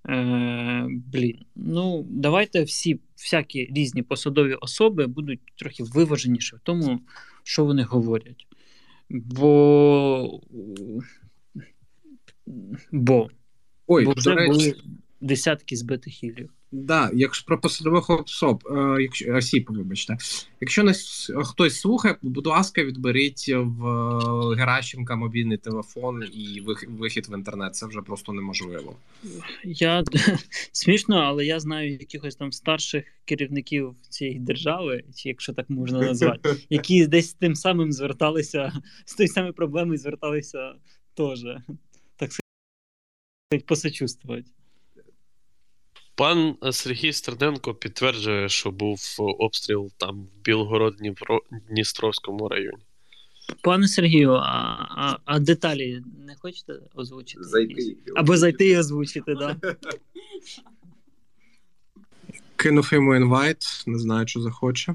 е, 0.08 0.86
блін, 0.88 1.38
ну 1.56 2.06
давайте 2.10 2.62
всі 2.62 3.00
всякі 3.16 3.70
різні 3.74 4.02
посадові 4.02 4.54
особи 4.54 5.06
будуть 5.06 5.40
трохи 5.56 5.84
виваженіші 5.84 6.56
в 6.56 6.60
тому, 6.62 7.00
що 7.42 7.64
вони 7.64 7.82
говорять. 7.82 8.46
Бо. 9.10 10.40
Бо, 12.92 13.30
Ой, 13.86 14.04
бо 14.04 14.12
вже 14.12 14.34
речі, 14.34 14.52
були 14.52 14.74
десятки 15.20 15.76
збитих 15.76 16.12
хілів. 16.12 16.50
Да, 16.72 17.10
якщо 17.14 17.46
про 17.46 17.60
посадових 17.60 18.10
особ, 18.10 18.64
е, 18.70 19.02
якщо 19.02 19.34
осіб, 19.34 19.66
вибачте, 19.68 20.16
якщо 20.60 20.82
нас 20.82 21.30
хтось 21.44 21.80
слухає, 21.80 22.16
будь 22.22 22.46
ласка, 22.46 22.84
відберіть 22.84 23.48
в 23.48 23.86
е, 23.86 24.56
Геращенка 24.56 25.16
мобільний 25.16 25.58
телефон 25.58 26.22
і 26.32 26.60
вих- 26.60 26.90
вихід 26.98 27.28
в 27.28 27.34
інтернет. 27.34 27.74
Це 27.74 27.86
вже 27.86 28.02
просто 28.02 28.32
неможливо. 28.32 28.96
Я 29.64 30.04
смішно, 30.72 31.16
але 31.16 31.44
я 31.44 31.60
знаю 31.60 31.92
якихось 31.92 32.36
там 32.36 32.52
старших 32.52 33.04
керівників 33.24 33.94
цієї 34.08 34.38
держави, 34.38 35.04
чи 35.14 35.28
якщо 35.28 35.52
так 35.52 35.70
можна 35.70 36.00
назвати, 36.00 36.56
які 36.70 37.06
десь 37.06 37.32
тим 37.32 37.54
самим 37.54 37.92
зверталися, 37.92 38.72
з 39.04 39.14
тої 39.14 39.28
самої 39.28 39.52
проблеми 39.52 39.98
зверталися 39.98 40.74
теж. 41.14 41.44
Так 42.16 42.32
сказати, 42.32 43.64
посочувствувати. 43.66 44.44
Пан 46.20 46.56
Сергій 46.72 47.12
Стерненко 47.12 47.74
підтверджує, 47.74 48.48
що 48.48 48.70
був 48.70 49.00
обстріл 49.18 49.90
там 49.96 50.22
в 50.22 50.48
Білгород-Дністровському 50.48 52.48
районі. 52.48 52.82
Пане 53.62 53.88
Сергію, 53.88 54.32
а, 54.32 54.86
а, 54.96 55.18
а 55.24 55.38
деталі 55.38 56.02
не 56.26 56.34
хочете 56.34 56.72
озвучити? 56.94 57.44
Зайти. 57.44 57.96
Або 58.16 58.36
зайти 58.36 58.66
і 58.66 58.78
озвучити, 58.78 59.34
так. 59.34 59.56
Да? 59.60 59.76
Кинув 62.56 62.90
йому 62.92 63.16
інвайт, 63.16 63.84
не 63.86 63.98
знаю, 63.98 64.26
чи 64.26 64.40
захоче. 64.40 64.94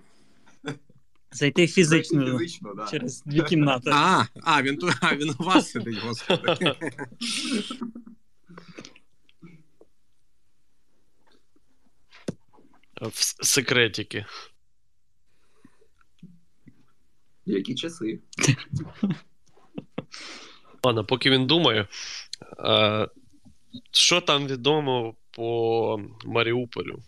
Зайти 1.32 1.67
фізично 1.67 2.38
Фізично, 2.38 2.74
да. 2.74 2.88
через 2.91 3.24
дві 3.25 3.41
кімнати. 3.41 3.89
А, 3.94 4.24
а 4.44 4.62
він 4.62 4.79
а 5.01 5.15
він 5.15 5.36
у 5.39 5.44
вас 5.44 5.72
сидить, 5.72 5.98
господи. 5.98 6.75
В 13.13 13.45
секретики. 13.45 14.25
Які 17.45 17.75
часи? 17.75 18.19
Ладно, 20.83 21.05
поки 21.05 21.29
він 21.29 21.47
думає, 21.47 21.88
е, 22.59 23.07
що 23.91 24.21
там 24.21 24.47
відомо 24.47 25.15
по 25.31 26.01
Маріуполю? 26.25 27.00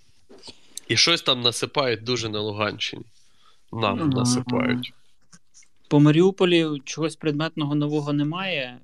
І 0.87 0.97
щось 0.97 1.21
там 1.21 1.41
насипають 1.41 2.03
дуже 2.03 2.29
на 2.29 2.39
Луганщині. 2.39 3.05
Нам 3.73 3.99
Ага. 3.99 4.07
насипають. 4.07 4.93
По 5.89 5.99
Маріуполі 5.99 6.67
чогось 6.85 7.15
предметного 7.15 7.75
нового 7.75 8.13
немає. 8.13 8.79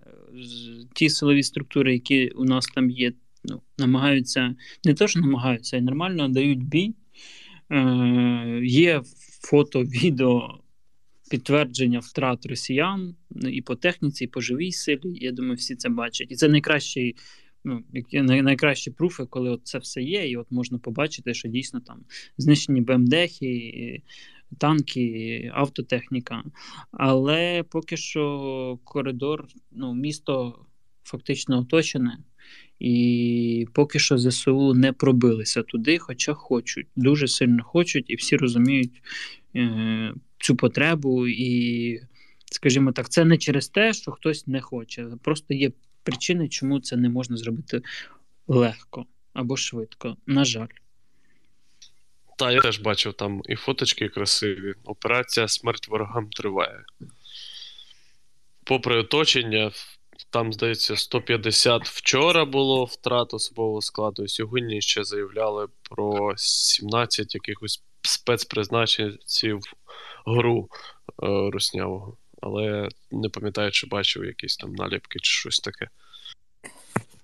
Ті 0.93 1.09
силові 1.09 1.43
структури, 1.43 1.93
які 1.93 2.29
у 2.29 2.43
нас 2.43 2.65
там 2.65 2.89
є, 2.89 3.13
ну, 3.43 3.61
намагаються, 3.77 4.55
не 4.83 4.93
то, 4.93 5.07
що 5.07 5.19
намагаються, 5.19 5.77
а 5.77 5.79
й 5.79 5.83
нормально 5.83 6.29
дають 6.29 6.63
бій. 6.65 6.93
Е, 7.71 8.61
є 8.63 9.01
фото, 9.41 9.83
відео, 9.83 10.59
підтвердження 11.29 11.99
втрат 11.99 12.45
росіян 12.45 13.15
ну, 13.29 13.49
і 13.49 13.61
по 13.61 13.75
техніці, 13.75 14.23
і 14.23 14.27
по 14.27 14.41
живій 14.41 14.71
силі. 14.71 14.99
Я 15.05 15.31
думаю, 15.31 15.55
всі 15.55 15.75
це 15.75 15.89
бачать. 15.89 16.31
І 16.31 16.35
це 16.35 16.47
найкращий. 16.47 17.15
Ну, 17.65 17.83
найкращі 18.23 18.91
пруфи, 18.91 19.25
коли 19.25 19.49
от 19.49 19.61
це 19.63 19.77
все 19.77 20.01
є, 20.01 20.29
і 20.29 20.37
от 20.37 20.51
можна 20.51 20.77
побачити, 20.77 21.33
що 21.33 21.47
дійсно 21.49 21.79
там 21.79 22.05
знищені 22.37 22.81
БМДхи, 22.81 24.01
танки, 24.57 25.51
автотехніка. 25.53 26.43
Але 26.91 27.63
поки 27.63 27.97
що 27.97 28.79
коридор, 28.83 29.47
ну, 29.71 29.93
місто 29.93 30.65
фактично 31.03 31.59
оточене, 31.59 32.17
І 32.83 33.67
поки 33.73 33.99
що 33.99 34.17
ЗСУ 34.17 34.73
не 34.73 34.93
пробилися 34.93 35.63
туди, 35.63 35.97
хоча 35.97 36.33
хочуть, 36.33 36.87
дуже 36.95 37.27
сильно 37.27 37.63
хочуть, 37.63 38.05
і 38.07 38.15
всі 38.15 38.37
розуміють 38.37 39.01
е, 39.55 40.13
цю 40.39 40.55
потребу. 40.55 41.27
І, 41.27 41.99
скажімо 42.45 42.91
так, 42.91 43.09
це 43.09 43.25
не 43.25 43.37
через 43.37 43.67
те, 43.67 43.93
що 43.93 44.11
хтось 44.11 44.47
не 44.47 44.61
хоче. 44.61 45.07
Просто 45.21 45.53
є 45.53 45.71
причини, 46.03 46.49
чому 46.49 46.79
це 46.79 46.95
не 46.95 47.09
можна 47.09 47.37
зробити 47.37 47.81
легко 48.47 49.05
або 49.33 49.57
швидко. 49.57 50.17
На 50.25 50.45
жаль. 50.45 50.67
Та, 52.37 52.51
я 52.51 52.61
теж 52.61 52.79
бачив 52.79 53.13
там 53.13 53.41
і 53.49 53.55
фоточки 53.55 54.09
красиві. 54.09 54.73
Операція 54.83 55.47
Смерть 55.47 55.87
ворогам 55.87 56.29
триває. 56.29 56.83
Попри 58.63 58.95
оточення, 58.95 59.71
там, 60.29 60.53
здається, 60.53 60.95
150 60.95 61.87
вчора 61.87 62.45
було 62.45 62.85
втрат 62.85 63.33
особового 63.33 63.81
складу. 63.81 64.27
Сьогодні 64.27 64.81
ще 64.81 65.03
заявляли 65.03 65.67
про 65.89 66.33
17 66.37 67.35
якихось 67.35 67.83
спецпризначенців 68.01 69.59
гру 70.25 70.69
е, 71.23 71.49
руснявого. 71.51 72.17
Але 72.41 72.89
не 73.11 73.29
пам'ятаю, 73.29 73.71
чи 73.71 73.87
бачив 73.87 74.25
якісь 74.25 74.57
там 74.57 74.73
наліпки 74.73 75.19
чи 75.19 75.31
щось 75.31 75.59
таке. 75.59 75.87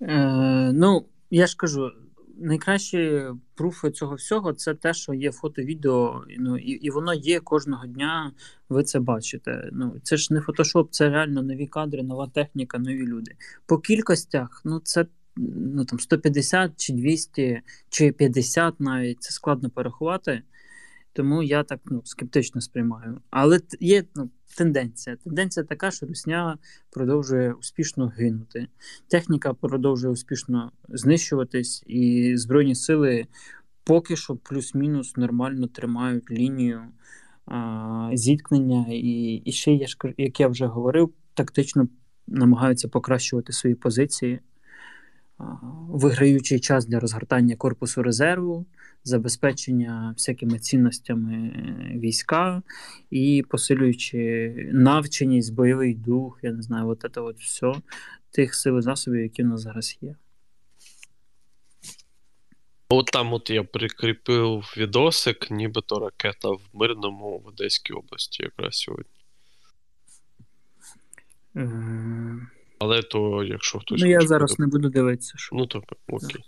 Е, 0.02 0.70
Ну, 0.74 1.06
я 1.30 1.46
ж 1.46 1.56
кажу, 1.56 1.92
найкращі 2.40 3.22
пруфи 3.54 3.90
цього 3.90 4.14
всього 4.14 4.52
це 4.52 4.74
те, 4.74 4.94
що 4.94 5.14
є 5.14 5.32
фото, 5.32 5.62
відео, 5.62 6.24
ну 6.38 6.58
і 6.58 6.70
і 6.70 6.90
воно 6.90 7.14
є 7.14 7.40
кожного 7.40 7.86
дня. 7.86 8.32
Ви 8.68 8.82
це 8.82 9.00
бачите. 9.00 9.68
Ну 9.72 9.96
це 10.02 10.16
ж 10.16 10.34
не 10.34 10.40
фотошоп, 10.40 10.88
це 10.90 11.08
реально 11.08 11.42
нові 11.42 11.66
кадри, 11.66 12.02
нова 12.02 12.30
техніка, 12.34 12.78
нові 12.78 13.06
люди. 13.06 13.32
По 13.66 13.78
кількостях, 13.78 14.62
ну 14.64 14.80
це 14.84 15.06
ну 15.36 15.84
там 15.84 16.00
150 16.00 16.72
чи 16.76 16.92
200 16.92 17.62
чи 17.88 18.12
50 18.12 18.80
навіть 18.80 19.22
це 19.22 19.30
складно 19.30 19.70
порахувати. 19.70 20.42
Тому 21.12 21.42
я 21.42 21.62
так 21.62 21.80
ну, 21.84 22.02
скептично 22.04 22.60
сприймаю. 22.60 23.20
Але 23.30 23.60
є 23.80 24.04
ну, 24.14 24.30
тенденція. 24.56 25.16
Тенденція 25.16 25.64
така, 25.64 25.90
що 25.90 26.06
Русня 26.06 26.58
продовжує 26.90 27.52
успішно 27.52 28.06
гинути. 28.06 28.66
Техніка 29.08 29.54
продовжує 29.54 30.12
успішно 30.12 30.72
знищуватись, 30.88 31.84
і 31.86 32.32
Збройні 32.36 32.74
сили 32.74 33.26
поки 33.84 34.16
що 34.16 34.36
плюс-мінус 34.36 35.16
нормально 35.16 35.66
тримають 35.66 36.30
лінію 36.30 36.82
а, 37.46 38.10
зіткнення. 38.12 38.86
І 38.90 39.42
і 39.44 39.52
ще, 39.52 39.78
як 40.18 40.40
я 40.40 40.48
вже 40.48 40.66
говорив, 40.66 41.12
тактично 41.34 41.88
намагаються 42.26 42.88
покращувати 42.88 43.52
свої 43.52 43.74
позиції, 43.74 44.40
а, 45.40 45.56
виграючи 45.88 46.60
час 46.60 46.86
для 46.86 47.00
розгортання 47.00 47.56
корпусу 47.56 48.02
резерву 48.02 48.66
забезпечення 49.04 50.14
всякими 50.16 50.58
цінностями 50.58 51.34
е, 51.34 51.98
війська 51.98 52.62
і 53.10 53.44
посилюючи 53.48 54.54
навченість, 54.72 55.54
бойовий 55.54 55.94
дух, 55.94 56.38
я 56.42 56.52
не 56.52 56.62
знаю, 56.62 56.88
от 56.88 57.06
це 57.14 57.20
от 57.20 57.38
все 57.38 57.72
тих 58.30 58.54
сил 58.54 58.78
і 58.78 58.82
засобів, 58.82 59.22
які 59.22 59.42
в 59.42 59.46
нас 59.46 59.60
зараз 59.60 59.98
є. 60.00 60.14
От 62.88 63.06
там 63.06 63.32
от 63.32 63.50
я 63.50 63.62
прикріпив 63.62 64.74
відосик, 64.76 65.50
нібито 65.50 65.98
ракета 65.98 66.48
в 66.48 66.60
Мирному 66.72 67.38
в 67.38 67.46
Одеській 67.46 67.92
області 67.92 68.42
якраз 68.42 68.74
сьогодні. 68.74 69.10
Але 72.80 73.02
то, 73.02 73.44
якщо 73.44 73.78
хтось. 73.78 74.00
Ну, 74.00 74.08
я 74.08 74.20
зараз 74.20 74.50
буде... 74.50 74.62
не 74.62 74.66
буду 74.66 74.88
дивитися. 74.88 75.34
що... 75.36 75.56
Ну, 75.56 75.66
то 75.66 75.82
окей. 76.08 76.44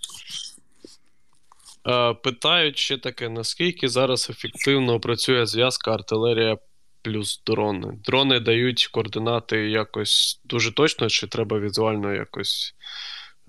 Е, 1.88 2.14
питають 2.14 2.78
ще 2.78 2.98
таке: 2.98 3.28
наскільки 3.28 3.88
зараз 3.88 4.30
ефективно 4.30 5.00
працює 5.00 5.46
зв'язка 5.46 5.94
артилерія 5.94 6.58
плюс 7.02 7.42
дрони? 7.46 7.98
Дрони 8.04 8.40
дають 8.40 8.86
координати 8.86 9.70
якось 9.70 10.40
дуже 10.44 10.74
точно, 10.74 11.08
чи 11.08 11.26
треба 11.26 11.58
візуально 11.58 12.14
якось 12.14 12.74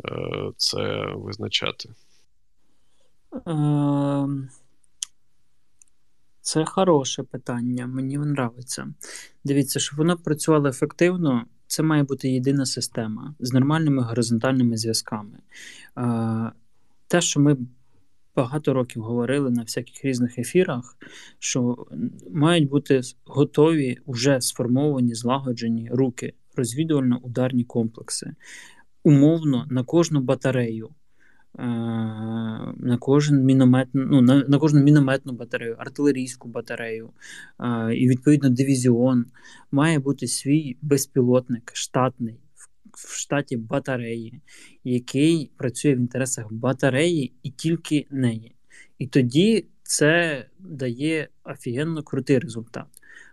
е, 0.06 0.52
це 0.58 1.06
визначати? 1.16 1.90
Ем, 3.46 4.50
це 6.42 6.66
хороше 6.66 7.24
питання, 7.24 7.88
мені 7.88 8.18
подобається. 8.18 8.94
Дивіться, 9.44 9.80
щоб 9.80 9.98
воно 9.98 10.18
працювало 10.18 10.68
ефективно, 10.70 11.46
це 11.74 11.84
має 11.84 12.04
бути 12.04 12.30
єдина 12.30 12.66
система 12.66 13.36
з 13.40 13.54
нормальними 13.54 14.04
горизонтальними 14.04 14.78
зв'язками. 14.78 15.40
Е, 15.98 16.52
те, 17.08 17.22
що 17.22 17.40
ми 17.40 17.58
багато 18.36 18.74
років 18.74 19.02
говорили 19.02 19.52
на 19.52 19.62
всяких 19.62 20.06
різних 20.06 20.40
ефірах, 20.40 20.98
що 21.40 21.86
мають 22.32 22.70
бути 22.70 23.02
готові 23.26 23.98
вже 24.08 24.42
сформовані, 24.42 25.16
злагоджені 25.16 25.90
руки, 25.92 26.34
розвідувально-ударні 26.58 27.66
комплекси, 27.66 28.36
умовно 29.04 29.66
на 29.70 29.84
кожну 29.84 30.22
батарею. 30.22 30.90
Е, 31.60 31.64
на 32.78 32.98
кожен 33.00 33.44
міномет, 33.44 33.88
ну, 33.94 34.22
на, 34.22 34.44
на 34.48 34.60
кожну 34.60 34.84
мінометну 34.84 35.34
батарею, 35.34 35.76
артилерійську 35.80 36.50
батарею 36.50 37.10
е, 37.60 37.96
і 37.96 38.10
відповідно 38.10 38.50
дивізіон 38.50 39.26
має 39.72 40.00
бути 40.00 40.28
свій 40.28 40.78
безпілотник 40.82 41.72
штатний, 41.74 42.40
в 42.94 43.16
штаті 43.16 43.58
батареї, 43.58 44.42
який 44.84 45.52
працює 45.58 45.96
в 45.96 45.98
інтересах 45.98 46.54
батареї 46.54 47.34
і 47.44 47.50
тільки 47.50 48.08
неї. 48.12 48.56
І 49.00 49.08
тоді 49.08 49.66
це 49.84 50.46
дає 50.60 51.28
офігенно 51.44 52.04
крутий 52.04 52.40
результат. 52.40 52.86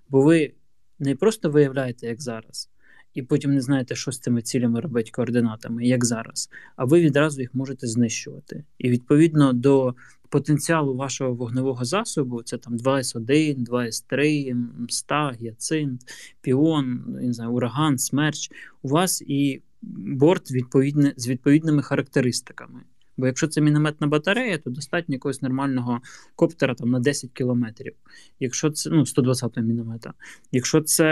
Бо 0.08 0.22
ви 0.22 0.52
не 0.98 1.16
просто 1.16 1.50
виявляєте, 1.50 2.06
як 2.06 2.22
зараз, 2.22 2.70
і 3.14 3.22
потім 3.22 3.54
не 3.54 3.60
знаєте, 3.60 3.94
що 3.94 4.12
з 4.12 4.18
цими 4.18 4.42
цілями 4.42 4.80
робити 4.80 5.10
координатами, 5.10 5.86
як 5.86 6.04
зараз, 6.04 6.50
а 6.76 6.84
ви 6.84 7.00
відразу 7.00 7.40
їх 7.40 7.54
можете 7.54 7.86
знищувати. 7.86 8.64
І 8.78 8.90
відповідно 8.90 9.52
до 9.52 9.94
потенціалу 10.28 10.96
вашого 10.96 11.34
вогневого 11.34 11.84
засобу 11.84 12.42
це 12.42 12.58
там 12.58 12.76
2С1, 12.76 13.64
2С3, 13.64 14.54
МСТА, 14.78 15.32
Гіацинт, 15.40 16.00
Піон, 16.40 17.04
не 17.08 17.32
знаю, 17.32 17.52
ураган, 17.52 17.98
смерч. 17.98 18.50
У 18.82 18.88
вас 18.88 19.22
і 19.26 19.62
борт 19.82 20.50
відповідне, 20.50 21.14
з 21.16 21.28
відповідними 21.28 21.82
характеристиками. 21.82 22.80
Бо 23.20 23.26
якщо 23.26 23.48
це 23.48 23.60
мінометна 23.60 24.06
батарея, 24.06 24.58
то 24.58 24.70
достатньо 24.70 25.12
якогось 25.12 25.42
нормального 25.42 26.00
коптера 26.36 26.74
там 26.74 26.90
на 26.90 27.00
10 27.00 27.30
кілометрів. 27.30 27.92
Якщо 28.40 28.70
це 28.70 28.90
ну, 28.90 29.00
120-го 29.00 29.62
міномета. 29.62 30.12
Якщо 30.52 30.80
це 30.80 31.04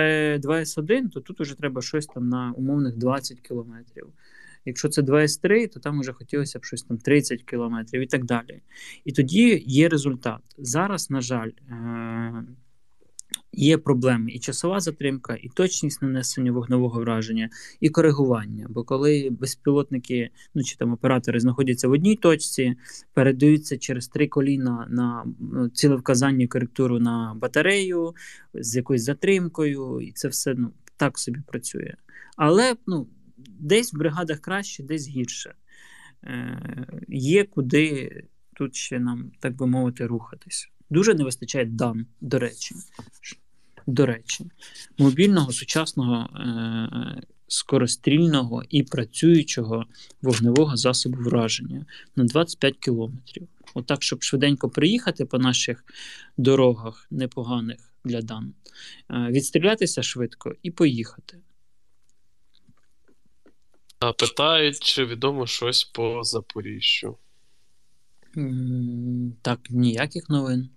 2С1, 0.43 1.09
то 1.09 1.21
тут 1.21 1.41
вже 1.41 1.55
треба 1.55 1.83
щось 1.83 2.07
там 2.07 2.29
на 2.29 2.53
умовних 2.57 2.97
20 2.97 3.41
кілометрів. 3.41 4.07
Якщо 4.65 4.89
це 4.89 5.03
2С3, 5.03 5.73
то 5.73 5.81
там 5.81 6.01
вже 6.01 6.13
хотілося 6.13 6.59
б 6.59 6.65
щось 6.65 6.83
там 6.83 6.99
30 6.99 7.43
кілометрів 7.43 8.03
і 8.03 8.07
так 8.07 8.25
далі. 8.25 8.63
І 9.05 9.13
тоді 9.13 9.65
є 9.67 9.89
результат. 9.89 10.41
Зараз, 10.59 11.11
на 11.11 11.21
жаль, 11.21 11.51
е, 11.71 11.75
є 13.59 13.79
проблеми 13.79 14.31
і 14.33 14.39
часова 14.39 14.81
затримка, 14.81 15.37
і 15.43 15.49
точність 15.49 16.03
нанесення 16.03 16.53
вогневого 16.53 17.01
враження, 17.01 17.51
і 17.81 17.89
коригування. 17.89 18.67
Бо 18.71 18.85
коли 18.85 19.29
безпілотники, 19.31 20.31
ну 20.55 20.63
чи 20.63 20.77
там 20.77 20.93
оператори 20.93 21.41
знаходяться 21.41 21.89
в 21.89 21.93
одній 21.93 22.17
точці, 22.17 22.77
передаються 23.15 23.79
через 23.79 24.09
три 24.09 24.29
коліна 24.29 24.87
на 24.91 25.25
ну, 25.41 25.69
ціле 25.69 25.97
вказання 25.97 26.47
коректуру 26.47 26.99
на 26.99 27.35
батарею 27.37 28.15
з 28.55 28.77
якоюсь 28.77 29.03
затримкою, 29.03 30.01
і 30.01 30.13
це 30.13 30.29
все 30.29 30.55
ну, 30.55 30.73
так 30.97 31.19
собі 31.19 31.41
працює. 31.47 31.95
Але 32.37 32.77
ну, 32.87 33.07
десь 33.61 33.95
в 33.95 33.97
бригадах 33.97 34.39
краще, 34.39 34.83
десь 34.83 35.09
гірше. 35.09 35.55
Е, 36.25 36.87
Є 37.09 37.45
куди 37.45 38.11
тут 38.55 38.75
ще 38.75 38.99
нам, 38.99 39.31
так 39.41 39.57
би 39.57 39.67
мовити, 39.67 40.07
рухатись. 40.07 40.71
Дуже 40.91 41.15
не 41.15 41.25
вистачає 41.25 41.65
дан, 41.65 42.07
до 42.21 42.39
речі. 42.39 42.75
До 43.89 44.07
речі, 44.07 44.45
мобільного, 44.99 45.53
сучасного, 45.53 46.29
е- 46.37 47.23
скорострільного 47.47 48.63
і 48.71 48.83
працюючого 48.83 49.87
вогневого 50.23 50.77
засобу 50.77 51.17
враження 51.17 51.87
на 52.17 52.25
25 52.25 52.77
кілометрів. 52.79 53.49
Отак, 53.75 54.03
щоб 54.03 54.23
швиденько 54.23 54.71
приїхати 54.71 55.25
по 55.25 55.39
наших 55.39 55.85
дорогах 56.37 57.07
непоганих 57.11 57.79
для 58.05 58.23
дан, 58.23 58.53
е- 59.11 59.29
відстрілятися 59.31 60.03
швидко 60.03 60.55
і 60.63 60.71
поїхати. 60.71 61.39
А 63.99 64.13
питають, 64.13 64.81
чи 64.81 65.05
відомо 65.05 65.47
щось 65.47 65.85
по 65.85 66.25
Запоріжжю? 66.25 67.19
Так, 69.43 69.61
ніяких 69.71 70.29
новин. 70.29 70.69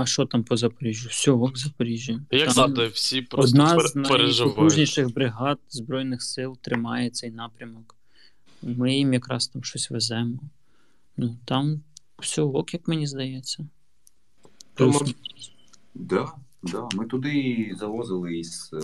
А 0.00 0.06
що 0.06 0.26
там 0.26 0.44
по 0.44 0.56
Запоріжжю? 0.56 1.08
Все, 1.08 1.30
в 1.30 1.52
Запоріжжі. 1.54 2.18
Як 2.30 2.50
завжди, 2.50 2.86
всі 2.86 3.22
просто 3.22 3.50
Одна 3.50 3.80
з 3.80 3.96
найпотужніших 3.96 5.14
бригад 5.14 5.58
Збройних 5.68 6.22
сил 6.22 6.58
тримає 6.60 7.10
цей 7.10 7.30
напрямок. 7.30 7.96
Ми 8.62 8.94
їм 8.94 9.12
якраз 9.12 9.48
там 9.48 9.64
щось 9.64 9.90
веземо. 9.90 10.38
Ну, 11.16 11.36
там 11.44 11.82
все 12.18 12.42
ок, 12.42 12.74
як 12.74 12.88
мені 12.88 13.06
здається. 13.06 13.66
Тому- 14.74 14.98
Плюс- 14.98 15.14
Да, 15.94 16.32
да. 16.62 16.88
Ми 16.94 17.06
туди 17.06 17.72
завозили 17.78 18.38
із 18.38 18.70
е, 18.72 18.80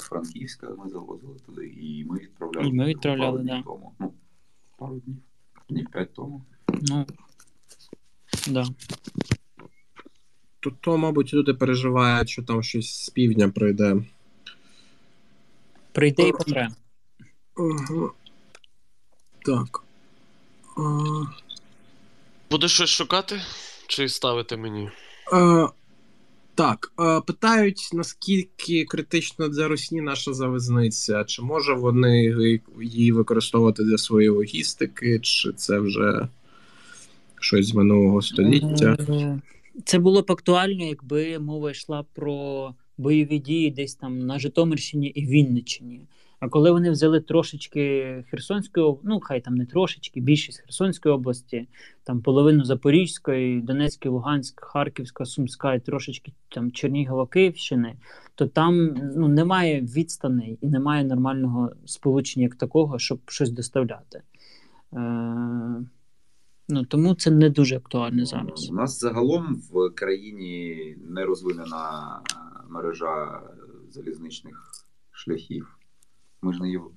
Франківська, 0.00 0.68
ми 0.84 0.90
завозили 0.90 1.38
туди, 1.46 1.66
і 1.66 2.04
ми 2.04 2.18
відправляли. 2.18 2.68
І 2.68 2.72
ми 2.72 2.84
відправляли, 2.84 3.32
пару 3.32 3.42
днів 3.42 3.56
да. 3.56 3.62
тому. 3.62 3.92
Ну, 3.98 4.12
пару 4.78 5.00
днів. 5.00 5.16
Днів 5.68 5.86
п'ять 5.92 6.14
тому. 6.14 6.44
Ну, 6.82 7.06
да. 8.48 8.66
Тут, 10.60 10.74
то, 10.80 10.98
мабуть, 10.98 11.34
люди 11.34 11.54
переживають, 11.54 12.28
що 12.28 12.42
там 12.42 12.62
щось 12.62 13.04
з 13.04 13.10
півдня 13.10 13.48
прийде. 13.48 13.96
Прийде 15.92 16.28
і 16.28 16.32
помре. 16.32 16.68
Ага. 17.56 18.10
Так. 19.44 19.82
А, 20.76 20.82
Будеш 22.50 22.72
щось 22.72 22.90
шукати? 22.90 23.40
Чи 23.86 24.08
ставити 24.08 24.56
мені? 24.56 24.90
Е, 25.32 25.68
так, 26.54 26.92
е, 27.00 27.20
питають, 27.20 27.90
наскільки 27.92 28.84
критично 28.84 29.48
для 29.48 29.68
Русні 29.68 30.00
наша 30.00 30.32
залізниця? 30.32 31.24
Чи 31.24 31.42
може 31.42 31.74
вони 31.74 32.34
її 32.80 33.12
використовувати 33.12 33.84
для 33.84 33.98
своєї 33.98 34.30
логістики, 34.30 35.20
чи 35.20 35.52
це 35.52 35.78
вже 35.78 36.28
щось 37.40 37.66
з 37.66 37.74
минулого 37.74 38.22
століття? 38.22 38.96
Це 39.84 39.98
було 39.98 40.22
б 40.22 40.32
актуально, 40.32 40.84
якби 40.84 41.38
мова 41.38 41.70
йшла 41.70 42.04
про 42.14 42.74
бойові 42.98 43.38
дії 43.38 43.70
десь 43.70 43.94
там 43.94 44.18
на 44.26 44.38
Житомирщині 44.38 45.06
і 45.06 45.26
Вінниччині. 45.26 46.06
А 46.40 46.48
коли 46.48 46.70
вони 46.70 46.90
взяли 46.90 47.20
трошечки 47.20 48.24
Херсонської, 48.30 48.94
ну 49.02 49.20
хай 49.20 49.40
там 49.40 49.54
не 49.54 49.66
трошечки, 49.66 50.20
більшість 50.20 50.60
Херсонської 50.60 51.14
області, 51.14 51.68
там 52.04 52.22
половину 52.22 52.64
Запорізької, 52.64 53.60
Донецької, 53.60 54.12
Луганськ, 54.12 54.64
Харківська, 54.64 55.24
Сумська 55.24 55.74
і 55.74 55.80
трошечки 55.80 56.32
там 56.48 56.72
Чернігова, 56.72 57.26
Київщини, 57.26 57.94
то 58.34 58.46
там 58.46 58.94
ну, 59.16 59.28
немає 59.28 59.80
відстаней 59.80 60.58
і 60.60 60.66
немає 60.66 61.04
нормального 61.04 61.70
сполучення 61.84 62.44
як 62.44 62.54
такого, 62.54 62.98
щоб 62.98 63.20
щось 63.26 63.50
доставляти. 63.50 64.22
Е, 64.92 65.84
ну, 66.70 66.84
тому 66.84 67.14
це 67.14 67.30
не 67.30 67.50
дуже 67.50 67.76
актуально 67.76 68.26
зараз. 68.26 68.70
У 68.70 68.74
нас 68.74 69.00
загалом 69.00 69.62
в 69.70 69.90
країні 69.90 70.96
не 71.08 71.24
розвинена 71.24 72.16
е, 72.30 72.36
мережа 72.68 73.42
залізничних 73.90 74.70
шляхів. 75.10 75.78
Ми 76.42 76.52
ж 76.52 76.62
не 76.62 76.70
Єв... 76.70 76.90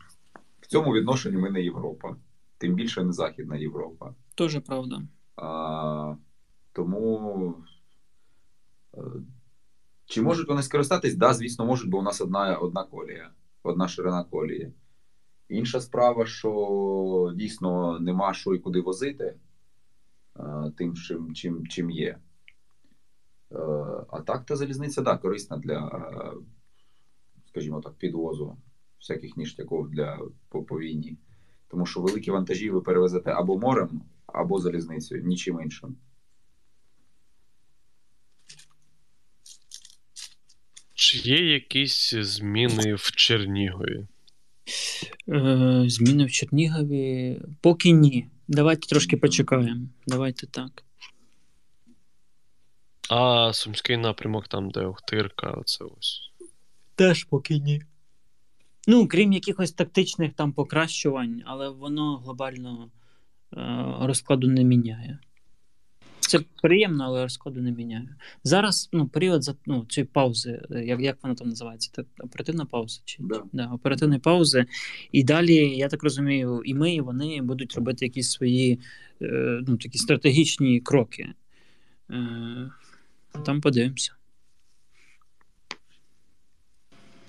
В 0.62 0.67
цьому 0.67 0.93
відношенні 0.93 1.38
ми 1.38 1.49
не 1.49 1.62
Європа, 1.62 2.15
тим 2.57 2.75
більше 2.75 3.03
не 3.03 3.12
Західна 3.12 3.55
Європа. 3.55 4.15
Тоже 4.36 4.59
правда. 4.59 5.01
А, 5.36 6.15
тому 6.73 7.55
е, 8.97 9.01
чи 10.05 10.21
можуть 10.21 10.47
вони 10.47 10.63
скористатись? 10.63 11.15
Да, 11.15 11.33
звісно, 11.33 11.65
можуть, 11.65 11.89
бо 11.89 11.97
у 11.97 12.01
нас 12.01 12.21
одна, 12.21 12.57
одна 12.57 12.83
колія, 12.83 13.31
одна 13.63 13.88
ширина 13.88 14.23
колії. 14.23 14.73
Інша 15.49 15.81
справа, 15.81 16.25
що 16.25 17.33
дійсно 17.36 17.99
нема 17.99 18.33
що 18.33 18.55
і 18.55 18.59
куди 18.59 18.81
возити 18.81 19.23
е, 19.23 19.36
тим, 20.78 20.96
чим, 20.96 21.34
чим, 21.34 21.67
чим 21.67 21.91
є. 21.91 22.17
Е, 23.52 23.58
А 24.10 24.22
так 24.22 24.46
та 24.46 24.56
залізниця, 24.56 25.02
да, 25.02 25.17
корисна 25.17 25.58
для, 25.58 25.88
е, 25.88 26.38
скажімо 27.50 27.82
так, 27.82 27.93
підвозу 27.93 28.58
всяких 29.00 29.38
ніштяків 29.38 29.89
для 29.89 30.19
по, 30.50 30.63
по 30.63 30.80
війні. 30.80 31.17
Тому 31.67 31.86
що 31.86 32.02
великі 32.02 32.32
вантажі 32.32 32.69
ви 32.69 32.82
перевезете 32.82 33.32
або 33.32 33.60
морем, 33.60 34.02
або 34.26 34.60
залізницею, 34.60 35.24
нічим 35.24 35.62
іншим. 35.62 35.96
Чи 40.93 41.17
є 41.17 41.54
якісь 41.54 42.13
зміни 42.13 42.93
в 42.93 43.12
Чернігові? 43.12 44.08
Е, 45.30 45.84
зміни 45.88 46.26
в 46.26 46.32
Чернігові. 46.32 47.41
Поки 47.62 47.91
ні. 47.91 48.28
Давайте 48.47 48.88
трошки 48.88 49.17
почекаємо. 49.17 49.88
Давайте 50.08 50.47
так. 50.47 50.84
А 53.10 53.53
Сумський 53.53 53.97
напрямок, 53.97 54.47
там, 54.47 54.69
де 54.69 54.86
Охтирка, 54.86 55.51
оце 55.51 55.84
ось. 55.84 56.32
Теж 56.95 57.23
поки 57.23 57.58
ні. 57.60 57.82
Ну, 58.88 59.08
крім 59.08 59.34
якихось 59.34 59.71
тактичних 59.71 60.34
там 60.34 60.53
покращувань, 60.53 61.41
але 61.45 61.69
воно 61.69 62.17
глобально 62.17 62.91
е, 63.53 63.58
розкладу 64.01 64.47
не 64.47 64.63
міняє. 64.63 65.19
Це 66.27 66.39
приємно, 66.62 67.03
але 67.03 67.23
розкладу 67.23 67.62
не 67.62 67.71
міняє. 67.71 68.15
Зараз 68.43 68.89
ну, 68.93 69.07
період 69.07 69.43
за, 69.43 69.55
ну, 69.65 69.86
цієї 69.89 70.09
паузи, 70.13 70.62
е, 70.71 70.86
як, 70.86 70.99
як 70.99 71.17
вона 71.23 71.36
там 71.36 71.49
називається? 71.49 71.89
Це 71.95 72.03
оперативна 72.19 72.65
пауза? 72.65 73.01
Чи, 73.05 73.17
Да. 73.19 73.43
Да, 73.53 73.67
оперативної 73.73 74.19
паузи. 74.19 74.65
І 75.12 75.23
далі, 75.23 75.55
я 75.55 75.88
так 75.88 76.03
розумію, 76.03 76.62
і 76.65 76.73
ми, 76.73 76.95
і 76.95 77.01
вони 77.01 77.41
будуть 77.41 77.75
робити 77.75 78.05
якісь 78.05 78.31
свої 78.31 78.79
е, 79.21 79.62
ну, 79.67 79.77
такі 79.77 79.97
стратегічні 79.97 80.79
кроки. 80.79 81.29
Е, 82.12 82.71
там 83.45 83.62
подивимося. 83.62 84.12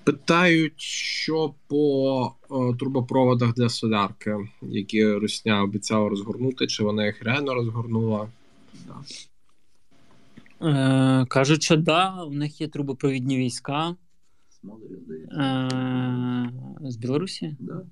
Питають, 0.04 0.80
що 0.80 1.54
по 1.66 2.32
е, 2.50 2.76
трубопроводах 2.78 3.54
для 3.54 3.68
солярки, 3.68 4.36
які 4.62 5.12
Русня 5.12 5.62
обіцяла 5.62 6.08
розгорнути, 6.08 6.66
чи 6.66 6.84
вона 6.84 7.06
їх 7.06 7.22
реально 7.22 7.54
розгорнула? 7.54 8.28
Е, 10.62 11.26
кажуть, 11.28 11.62
що 11.62 11.76
да, 11.76 12.24
у 12.24 12.30
них 12.30 12.60
є 12.60 12.68
трубопровідні 12.68 13.36
війська 13.36 13.96
е, 15.32 16.50
з 16.80 16.96
Білорусі. 16.96 17.56
Да. 17.58 17.86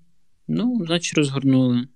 Ну, 0.48 0.82
значить, 0.86 1.18
розгорнули. 1.18 1.88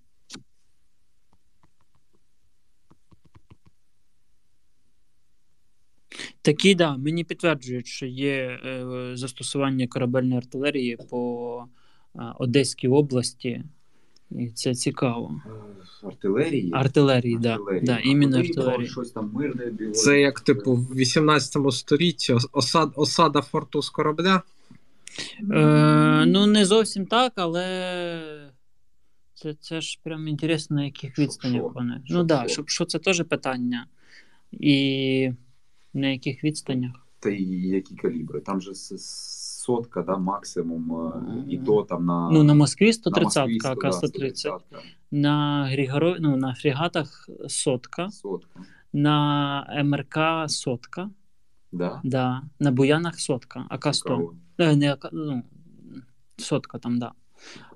Такі, 6.43 6.75
да, 6.75 6.97
мені 6.97 7.25
підтверджують, 7.25 7.87
що 7.87 8.07
є 8.07 8.61
е, 8.65 9.11
застосування 9.17 9.87
корабельної 9.87 10.39
артилерії 10.39 10.99
по 11.11 11.65
е, 12.15 12.21
Одеській 12.39 12.89
області. 12.89 13.65
І 14.31 14.49
це 14.49 14.75
цікаво. 14.75 15.41
Е, 15.47 16.07
Артилерії. 16.07 16.71
Артилерії, 16.75 17.39
да. 17.39 17.53
Артилерії. 17.53 17.87
Да, 17.87 17.99
іменно 17.99 18.39
артилерії. 18.39 18.89
Щось 18.89 19.11
там 19.11 19.31
мирне 19.35 19.67
біло. 19.67 19.93
Це 19.93 20.21
як, 20.21 20.41
типу, 20.41 20.75
в 20.75 20.95
18 20.95 21.73
столітті 21.73 22.37
осад, 22.53 22.93
осада 22.95 23.43
форту 23.43 23.83
з 23.83 23.91
корабля. 23.91 24.43
Е, 25.53 26.25
ну, 26.27 26.47
не 26.47 26.65
зовсім 26.65 27.07
так, 27.07 27.33
але 27.37 27.63
це, 29.35 29.55
це 29.61 29.81
ж 29.81 30.01
прям 30.03 30.29
інтересно, 30.29 30.77
на 30.77 30.85
яких 30.85 31.13
Щоб 31.13 31.25
відстанях 31.25 31.61
що? 31.61 31.69
вони. 31.69 32.01
Щоб 32.05 32.17
ну 32.17 32.27
так, 32.27 32.49
що? 32.49 32.65
що 32.67 32.85
це 32.85 32.99
теж 32.99 33.25
питання. 33.25 33.87
І 34.53 35.31
на 35.95 36.09
яких 36.09 36.45
відстанях. 36.45 36.93
Та 37.21 37.31
й 37.31 37.69
які 37.69 37.95
калібри? 37.95 38.41
Там 38.41 38.61
же 38.61 38.75
сотка, 39.67 40.03
да, 40.03 40.17
максимум, 40.17 40.93
е, 40.93 41.45
і 41.49 41.59
то 41.59 41.83
там 41.83 42.05
на. 42.07 42.31
Ну, 42.31 42.43
на 42.43 42.55
Москві 42.55 42.87
на 42.87 42.93
130, 42.93 43.49
Москві 43.49 43.59
ка 43.59 43.93
сто, 43.93 44.07
да, 44.09 44.27
АК-130. 44.27 44.59
На 45.11 45.69
Григоро... 45.73 46.17
ну, 46.21 46.37
на 46.37 46.55
фрегатах 46.55 47.29
сотка, 47.49 48.11
Сотка. 48.11 48.61
на 48.93 49.67
МРК 49.85 50.19
сотка, 50.51 51.11
Да. 51.73 52.01
да. 52.05 52.43
на 52.61 52.73
Буянах 52.73 53.21
сотка, 53.21 53.67
АК-100. 53.71 53.93
Цікаво. 53.93 54.35
Е, 54.59 54.77
не 54.77 54.93
АК, 54.93 55.09
ну, 55.13 55.43
сотка 56.37 56.79
там, 56.79 56.99
да. 56.99 57.13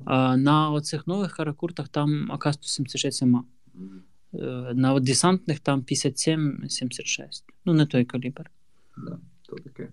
А 0.05 0.37
на 0.37 0.71
оцих 0.71 1.07
нових 1.07 1.37
каракуртах 1.37 1.89
там 1.89 2.31
АК-176 2.33 3.27
ма. 3.27 3.45
Мгм. 3.75 4.03
Е, 4.35 4.73
На 4.75 5.01
десантних 5.01 5.61
там 5.61 5.83
57-76. 5.83 7.45
Ну, 7.65 7.73
не 7.75 7.87
той 7.87 8.05
калібр. 8.05 8.51
Да, 8.97 9.19
то 9.49 9.57
таке. 9.57 9.89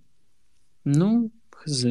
Ну, 0.86 1.32
хз. 1.68 1.88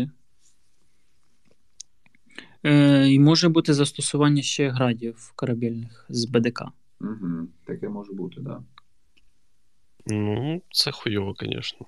Е, 2.64 3.08
і 3.08 3.18
може 3.18 3.48
бути 3.48 3.74
застосування 3.74 4.42
ще 4.42 4.68
градів 4.68 5.32
корабельних 5.36 6.06
з 6.08 6.24
БДК. 6.24 6.62
Угу. 7.00 7.48
Таке 7.66 7.88
може 7.88 8.12
бути, 8.12 8.40
да. 8.40 8.62
Ну, 10.06 10.62
це 10.70 10.90
хуйово, 10.90 11.34
звісно. 11.40 11.86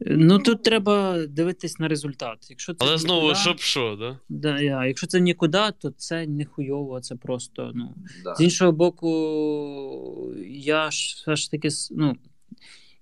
Ну, 0.00 0.38
тут 0.38 0.62
треба 0.62 1.26
дивитись 1.26 1.78
на 1.78 1.88
результат. 1.88 2.46
Якщо 2.50 2.74
це 2.74 2.84
Але 2.84 2.98
знову, 2.98 3.34
щоб 3.34 3.60
що, 3.60 3.96
да? 4.00 4.18
да, 4.28 4.60
я, 4.60 4.86
якщо 4.86 5.06
це 5.06 5.20
нікуди, 5.20 5.72
то 5.78 5.90
це 5.90 6.26
не 6.26 6.44
хуйово, 6.44 7.00
це 7.00 7.16
просто, 7.16 7.72
ну. 7.74 7.94
да. 8.24 8.34
З 8.34 8.40
іншого 8.40 8.72
боку, 8.72 10.34
я 10.48 10.90
ж 10.90 11.14
все 11.16 11.36
ж 11.36 11.50
таки 11.50 11.68
ну, 11.90 12.16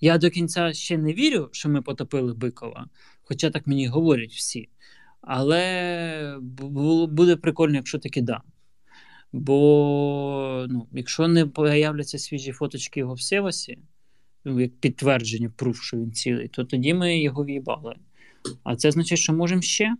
я 0.00 0.18
до 0.18 0.30
кінця 0.30 0.72
ще 0.72 0.98
не 0.98 1.12
вірю, 1.12 1.48
що 1.52 1.68
ми 1.68 1.82
потопили 1.82 2.34
Бикова, 2.34 2.86
хоча 3.28 3.50
так 3.50 3.66
мені 3.66 3.86
говорять 3.86 4.32
всі. 4.32 4.68
Але 5.20 6.38
буде 7.08 7.36
прикольно, 7.36 7.76
якщо 7.76 7.98
таки 7.98 8.22
да. 8.22 8.42
Бо 9.32 10.66
ну, 10.68 10.86
якщо 10.92 11.28
не 11.28 11.46
появляться 11.46 12.18
свіжі 12.18 12.52
фоточки 12.52 13.00
його 13.00 13.14
в 13.14 13.20
Севасі, 13.20 13.78
ну, 14.44 14.60
як 14.60 14.76
підтвердження 14.76 15.52
пруф, 15.56 15.82
що 15.82 15.96
він 15.96 16.12
цілий, 16.12 16.48
то 16.48 16.64
тоді 16.64 16.94
ми 16.94 17.20
його 17.20 17.44
в'їбали. 17.44 17.94
А 18.64 18.76
це 18.76 18.90
значить, 18.90 19.18
що 19.18 19.32
можемо 19.32 19.62
ще. 19.62 19.96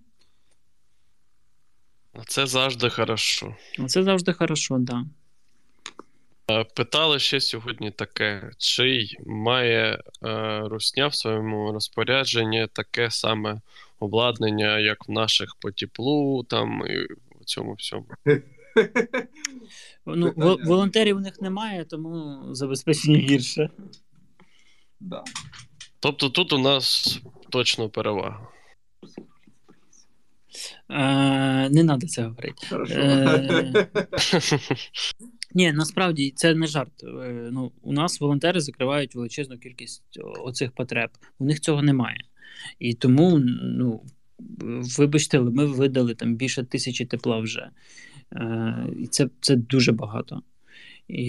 Це 2.26 2.46
завжди 2.46 2.90
хорошо. 2.90 3.56
Це 3.86 4.02
завжди 4.02 4.32
хорошо, 4.32 4.74
так. 4.74 4.84
Да. 4.84 5.04
Питали 6.74 7.18
ще 7.18 7.40
сьогодні 7.40 7.90
таке: 7.90 8.50
чи 8.58 9.08
має 9.26 10.02
е, 10.24 10.60
Русня 10.64 11.06
в 11.06 11.14
своєму 11.14 11.72
розпорядженні 11.72 12.66
таке 12.72 13.10
саме 13.10 13.60
обладнання, 14.00 14.78
як 14.78 15.08
в 15.08 15.10
наших 15.10 15.56
по 15.60 15.70
теплу, 15.70 16.44
там 16.44 16.82
і 16.86 16.98
в 17.40 17.44
цьому 17.44 17.74
всьому? 17.74 18.06
Ну, 20.06 20.58
Волонтерів 20.64 21.16
у 21.16 21.20
них 21.20 21.40
немає, 21.40 21.84
тому 21.84 22.40
забезпечення 22.54 23.18
гірше. 23.18 23.70
Да. 25.00 25.24
Тобто 26.00 26.28
тут 26.28 26.52
у 26.52 26.58
нас 26.58 27.18
точно 27.50 27.88
перевага. 27.88 28.48
Е, 30.90 31.68
Не 31.68 31.84
треба 31.84 32.06
це 32.06 32.22
говорити. 32.22 32.66
Е, 32.72 33.86
Ні, 35.54 35.72
насправді 35.72 36.32
це 36.36 36.54
не 36.54 36.66
жарт. 36.66 37.04
Е, 37.04 37.48
ну, 37.52 37.72
У 37.82 37.92
нас 37.92 38.20
волонтери 38.20 38.60
закривають 38.60 39.14
величезну 39.14 39.58
кількість 39.58 40.02
оцих 40.44 40.72
потреб. 40.72 41.10
У 41.38 41.44
них 41.44 41.60
цього 41.60 41.82
немає. 41.82 42.24
І 42.78 42.94
тому, 42.94 43.38
ну, 43.62 44.02
вибачте, 44.98 45.40
ми 45.40 45.66
видали 45.66 46.14
там 46.14 46.34
більше 46.34 46.64
тисячі 46.64 47.04
тепла 47.04 47.38
вже. 47.38 47.70
Е, 48.32 48.86
І 49.00 49.06
це 49.06 49.28
це 49.40 49.56
дуже 49.56 49.92
багато. 49.92 50.42
І 51.08 51.22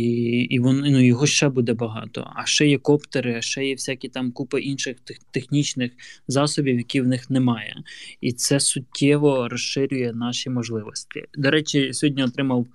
і 0.50 0.60
вони, 0.60 0.92
ну, 0.92 1.06
його 1.06 1.28
ще 1.28 1.50
буде 1.50 1.74
багато. 1.74 2.32
А 2.36 2.46
ще 2.46 2.68
є 2.68 2.78
коптери, 2.78 3.36
а 3.38 3.42
ще 3.42 3.66
є 3.66 3.74
всякі 3.74 4.10
там 4.10 4.32
купи 4.32 4.62
інших 4.62 4.98
технічних 5.32 5.92
засобів, 6.28 6.78
які 6.78 7.02
в 7.02 7.08
них 7.08 7.30
немає. 7.30 7.84
І 8.22 8.32
це 8.32 8.60
суттєво 8.60 9.48
розширює 9.50 10.12
наші 10.16 10.50
можливості. 10.50 11.24
До 11.38 11.52
речі, 11.52 11.94
сьогодні 11.94 12.24
отримав 12.24 12.68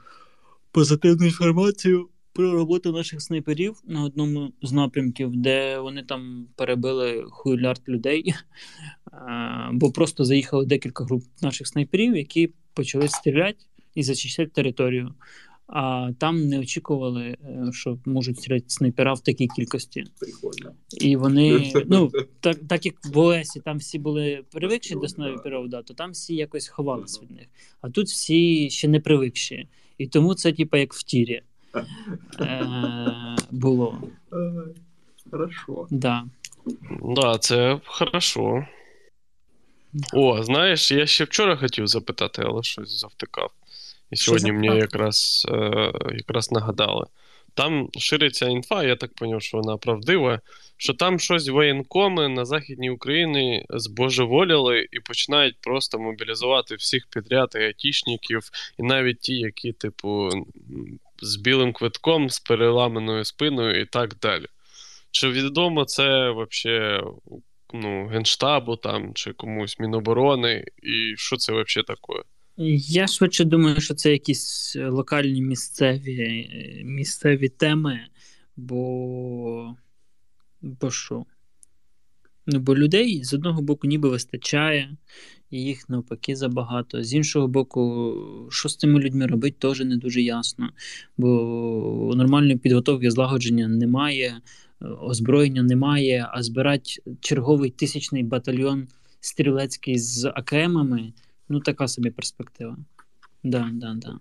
позитивну 0.75 1.27
інформацію 1.27 2.09
про 2.33 2.53
роботу 2.53 2.93
наших 2.93 3.23
снайперів 3.23 3.75
на 3.85 4.05
одному 4.05 4.53
з 4.63 4.73
напрямків, 4.73 5.37
де 5.37 5.79
вони 5.79 6.03
там 6.03 6.47
перебили 6.57 7.25
хуйлярд 7.31 7.83
людей, 7.89 8.35
бо 9.73 9.93
просто 9.93 10.25
заїхало 10.25 10.65
декілька 10.65 11.05
груп 11.05 11.25
наших 11.43 11.67
снайперів, 11.67 12.17
які 12.17 12.51
почали 12.75 13.09
стріляти 13.09 13.59
і 13.95 14.03
зачищати 14.03 14.51
територію. 14.51 15.15
А 15.67 16.11
там 16.19 16.49
не 16.49 16.59
очікували, 16.59 17.23
е, 17.23 17.71
що 17.73 17.99
можуть 18.05 18.39
стріляти 18.39 18.65
снайпера 18.69 19.13
в 19.13 19.21
такій 19.21 19.49
кількості. 19.57 20.05
Прикольно. 20.19 20.75
І 21.01 21.17
вони, 21.17 21.73
ну, 21.87 22.11
так 22.41 22.57
так 22.69 22.87
як 22.87 22.95
в 23.05 23.19
ОСі 23.19 23.61
там 23.61 23.79
всі 23.79 23.99
були 23.99 24.45
привикші 24.53 24.95
до 24.95 25.09
снайперів, 25.09 25.69
да, 25.69 25.83
то 25.83 25.95
там 25.95 26.11
всі 26.11 26.35
якось 26.35 26.69
ховались 26.69 27.23
від 27.23 27.31
них. 27.31 27.47
А 27.81 27.91
тут 27.91 28.07
всі 28.07 28.71
ще 28.71 28.89
не 28.89 29.01
привикші. 29.01 29.69
І 29.99 30.07
тому 30.07 30.35
це, 30.35 30.53
типа, 30.53 30.79
як 30.79 30.95
в 30.95 31.03
тірі 31.03 31.43
е, 32.41 32.67
було. 33.51 34.03
Хорошо. 35.31 35.87
Да. 35.91 36.25
Да, 37.03 37.39
це 37.39 37.81
хорошо. 37.85 38.67
О, 40.13 40.43
знаєш, 40.43 40.93
я 40.93 41.07
ще 41.07 41.25
вчора 41.25 41.57
хотів 41.57 41.87
запитати, 41.87 42.43
але 42.47 42.63
щось 42.63 43.01
завтикав. 43.01 43.51
І 44.11 44.17
сьогодні 44.17 44.53
мені 44.53 44.67
якраз 44.67 45.47
е, 45.49 45.93
якраз 46.13 46.53
нагадали. 46.53 47.07
Там 47.55 47.89
шириться 47.99 48.47
інфа, 48.47 48.85
я 48.85 48.97
так 48.97 49.11
зрозумів, 49.19 49.43
що 49.43 49.59
вона 49.59 49.77
правдива, 49.77 50.41
що 50.77 50.95
там 50.95 51.19
щось 51.19 51.49
воєнкоми 51.49 52.29
на 52.29 52.45
Західній 52.45 52.91
Україні 52.91 53.67
збожеволіли 53.69 54.89
і 54.93 55.01
починають 55.01 55.57
просто 55.61 55.99
мобілізувати 55.99 56.75
всіх 56.75 57.07
підряд 57.11 57.53
і 57.55 57.59
айтішників, 57.59 58.43
і 58.79 58.83
навіть 58.83 59.21
ті, 59.21 59.35
які, 59.35 59.73
типу, 59.73 60.31
з 61.23 61.37
білим 61.37 61.73
квитком, 61.73 62.31
з 62.31 62.41
переламаною 62.41 63.25
спиною 63.25 63.81
і 63.81 63.87
так 63.87 64.15
далі. 64.19 64.47
Чи 65.11 65.29
відомо 65.29 65.85
це 65.85 66.31
взагалі 66.31 67.03
ну, 67.73 68.07
Генштабу 68.07 68.77
там, 68.77 69.15
чи 69.15 69.33
комусь 69.33 69.79
Міноборони, 69.79 70.65
і 70.83 71.15
що 71.17 71.37
це 71.37 71.53
взагалі 71.53 71.87
таке? 71.87 72.29
Я 72.57 73.07
швидше 73.07 73.45
думаю, 73.45 73.81
що 73.81 73.95
це 73.95 74.13
якісь 74.13 74.77
локальні 74.77 75.43
місцеві 75.43 76.51
місцеві 76.85 77.49
теми, 77.49 78.01
бо 78.57 79.77
бо 80.63 80.91
що? 80.91 81.25
Ну, 82.47 82.61
бо 82.61 82.77
людей 82.77 83.25
з 83.25 83.35
одного 83.35 83.63
боку 83.63 83.87
ніби 83.87 84.09
вистачає, 84.09 84.97
і 85.51 85.63
їх 85.63 85.89
навпаки 85.89 86.37
забагато. 86.37 87.03
З 87.03 87.15
іншого 87.15 87.49
боку, 87.49 88.15
що 88.51 88.69
з 88.69 88.77
цими 88.77 89.01
людьми 89.01 89.27
робити, 89.27 89.57
теж 89.59 89.81
не 89.81 89.97
дуже 89.97 90.23
ясно. 90.23 90.71
Бо 91.17 92.13
нормальної 92.17 92.57
підготовки 92.57 93.11
злагодження 93.11 93.69
немає, 93.69 94.41
озброєння 95.01 95.63
немає, 95.63 96.29
а 96.33 96.43
збирати 96.43 96.91
черговий 97.21 97.71
тисячний 97.71 98.23
батальйон 98.23 98.89
стрілецький 99.21 99.99
з 99.99 100.33
АКМами 100.35 101.13
ну 101.49 101.61
така 101.61 101.89
собі 101.89 102.11
перспектива. 102.11 102.77
Да, 103.43 103.71
да, 103.73 103.95
да. 103.95 104.19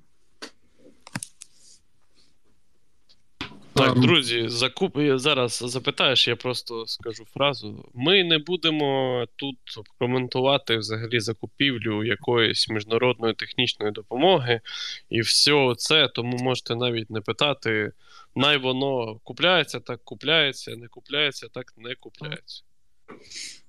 Так, 3.76 4.00
друзі, 4.00 4.50
закуп... 4.50 4.98
зараз 5.16 5.64
запитаєш, 5.66 6.28
я 6.28 6.36
просто 6.36 6.86
скажу 6.88 7.26
фразу. 7.26 7.90
Ми 7.94 8.24
не 8.24 8.38
будемо 8.38 9.26
тут 9.36 9.58
коментувати 10.00 10.78
взагалі 10.78 11.20
закупівлю 11.20 12.04
якоїсь 12.04 12.70
міжнародної 12.70 13.34
технічної 13.34 13.92
допомоги 13.92 14.62
і 15.10 15.22
все 15.22 15.74
це, 15.78 16.08
тому 16.08 16.38
можете 16.38 16.76
навіть 16.76 17.10
не 17.10 17.22
питати. 17.22 17.92
Най 18.36 18.58
воно 18.58 19.20
купляється, 19.24 19.80
так 19.80 20.04
купляється, 20.04 20.76
не 20.76 20.88
купляється, 20.88 21.48
так 21.48 21.74
не 21.78 21.96
купляється. 21.96 22.64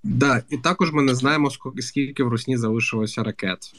Да, 0.02 0.42
і 0.50 0.58
також 0.58 0.92
ми 0.92 1.02
не 1.02 1.14
знаємо, 1.14 1.50
скільки 1.80 2.24
в 2.24 2.28
Русні 2.28 2.56
залишилося 2.56 3.22
ракет. 3.22 3.74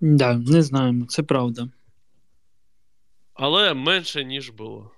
Да, 0.00 0.34
не 0.34 0.62
знаємо, 0.62 1.06
це 1.06 1.22
правда. 1.22 1.68
Але 3.34 3.74
менше, 3.74 4.24
ніж 4.24 4.50
було. 4.50 4.90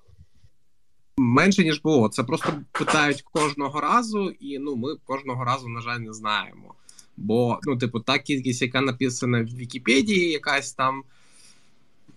Менше, 1.17 1.65
ніж 1.65 1.81
було. 1.81 2.09
Це 2.09 2.25
просто 2.25 2.53
питають 2.73 3.23
кожного 3.23 3.81
разу, 3.81 4.31
і 4.31 4.59
ну, 4.59 4.77
ми 4.77 4.97
кожного 5.05 5.45
разу, 5.45 5.69
на 5.69 5.81
жаль, 5.81 5.99
не 5.99 6.13
знаємо. 6.13 6.75
Бо, 7.17 7.59
ну, 7.63 7.77
типу, 7.77 8.01
та 8.01 8.19
кількість, 8.19 8.63
яка 8.63 8.81
написана 8.81 9.43
в 9.43 9.57
Вікіпедії, 9.57 10.31
якась 10.31 10.73
там. 10.73 11.03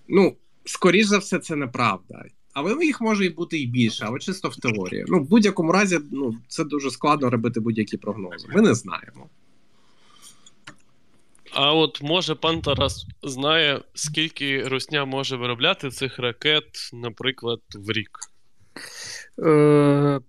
Ну, 0.07 0.35
скоріш 0.65 1.05
за 1.05 1.17
все, 1.17 1.39
це 1.39 1.55
неправда. 1.55 2.25
Але 2.59 2.85
їх 2.85 3.01
може 3.01 3.25
і 3.25 3.29
бути 3.29 3.59
і 3.59 3.65
більше, 3.65 4.05
але 4.07 4.19
чисто 4.19 4.49
в 4.49 4.55
теорії. 4.55 5.05
Ну, 5.07 5.19
в 5.19 5.29
будь-якому 5.29 5.71
разі, 5.71 5.99
ну, 6.11 6.37
це 6.47 6.63
дуже 6.63 6.91
складно 6.91 7.29
робити 7.29 7.59
будь-які 7.59 7.97
прогнози. 7.97 8.47
Ми 8.49 8.61
не 8.61 8.73
знаємо. 8.73 9.29
А 11.51 11.73
от 11.73 12.01
може 12.01 12.35
пан 12.35 12.61
Тарас 12.61 13.05
знає, 13.23 13.81
скільки 13.93 14.67
Русня 14.67 15.05
може 15.05 15.35
виробляти 15.35 15.89
цих 15.89 16.19
ракет, 16.19 16.63
наприклад, 16.93 17.61
в 17.75 17.91
рік? 17.91 18.19
Е, 19.45 20.19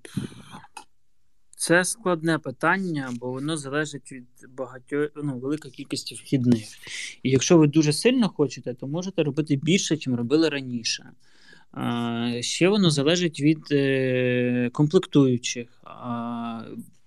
це 1.57 1.85
складне 1.85 2.38
питання, 2.38 3.11
бо 3.12 3.31
воно 3.31 3.57
залежить 3.57 4.12
від 4.12 4.27
багатьох 4.49 5.09
ну, 5.17 5.38
великої 5.38 5.75
кількості 5.75 6.14
вхідних. 6.14 6.64
І 7.23 7.31
якщо 7.31 7.59
ви 7.59 7.67
дуже 7.67 7.93
сильно 7.93 8.29
хочете, 8.29 8.75
то 8.75 8.87
можете 8.87 9.23
робити 9.23 9.57
більше, 9.57 9.95
ніж 9.95 10.09
робили 10.09 10.49
раніше. 10.49 11.11
Ще 12.40 12.68
воно 12.68 12.90
залежить 12.90 13.40
від 13.40 13.59
е, 13.72 14.70
комплектуючих 14.72 15.83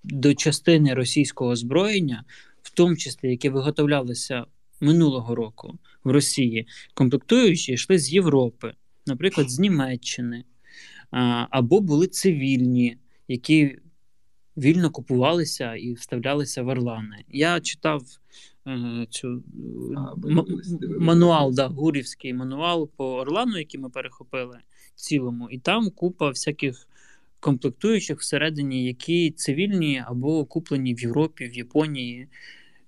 до 0.04 0.34
частини 0.34 0.94
російського 0.94 1.50
озброєння, 1.50 2.24
в 2.62 2.70
тому 2.70 2.96
числі 2.96 3.30
яке 3.30 3.50
виготовлялося 3.50 4.44
минулого 4.80 5.34
року 5.34 5.78
в 6.04 6.10
Росії, 6.10 6.66
комплектуючі 6.94 7.72
йшли 7.72 7.98
з 7.98 8.12
Європи, 8.12 8.74
наприклад, 9.06 9.50
з 9.50 9.58
Німеччини, 9.58 10.44
або 11.50 11.80
були 11.80 12.06
цивільні, 12.06 12.96
які 13.28 13.78
вільно 14.56 14.90
купувалися 14.90 15.74
і 15.74 15.92
вставлялися 15.92 16.62
в 16.62 16.68
Орлани. 16.68 17.24
Я 17.28 17.60
читав 17.60 18.02
Е, 18.66 19.06
цю 19.10 19.42
а, 19.96 20.14
мануал, 21.00 21.54
да, 21.54 21.68
гурівський 21.68 22.34
мануал 22.34 22.90
по 22.96 23.14
Орлану, 23.14 23.58
який 23.58 23.80
ми 23.80 23.90
перехопили 23.90 24.58
цілому, 24.94 25.50
і 25.50 25.58
там 25.58 25.90
купа 25.90 26.28
всяких 26.28 26.88
комплектуючих 27.40 28.20
всередині, 28.20 28.84
які 28.84 29.30
цивільні 29.30 30.04
або 30.06 30.44
куплені 30.44 30.94
в 30.94 31.00
Європі, 31.00 31.48
в 31.48 31.54
Японії. 31.56 32.28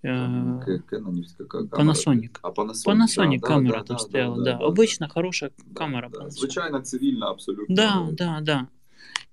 К- 0.03 0.83
Кенонівська 0.91 1.45
камера. 1.45 1.93
Panasonic. 1.93 2.39
А 2.43 2.49
Panasonic, 2.49 2.87
Panasonic 2.87 3.41
да, 3.41 3.47
камера 3.47 3.79
да, 3.79 3.85
там 3.85 3.97
да, 3.97 4.03
стояла, 4.03 4.37
да, 4.37 4.45
да. 4.45 4.59
да, 4.59 4.65
Обична, 4.65 5.09
хороша 5.09 5.51
камера. 5.75 6.09
Panasonic. 6.09 6.31
Звичайно, 6.31 6.81
цивільна, 6.81 7.31
абсолютно. 7.31 7.77
Да, 7.77 8.09
да, 8.13 8.41
да. 8.43 8.67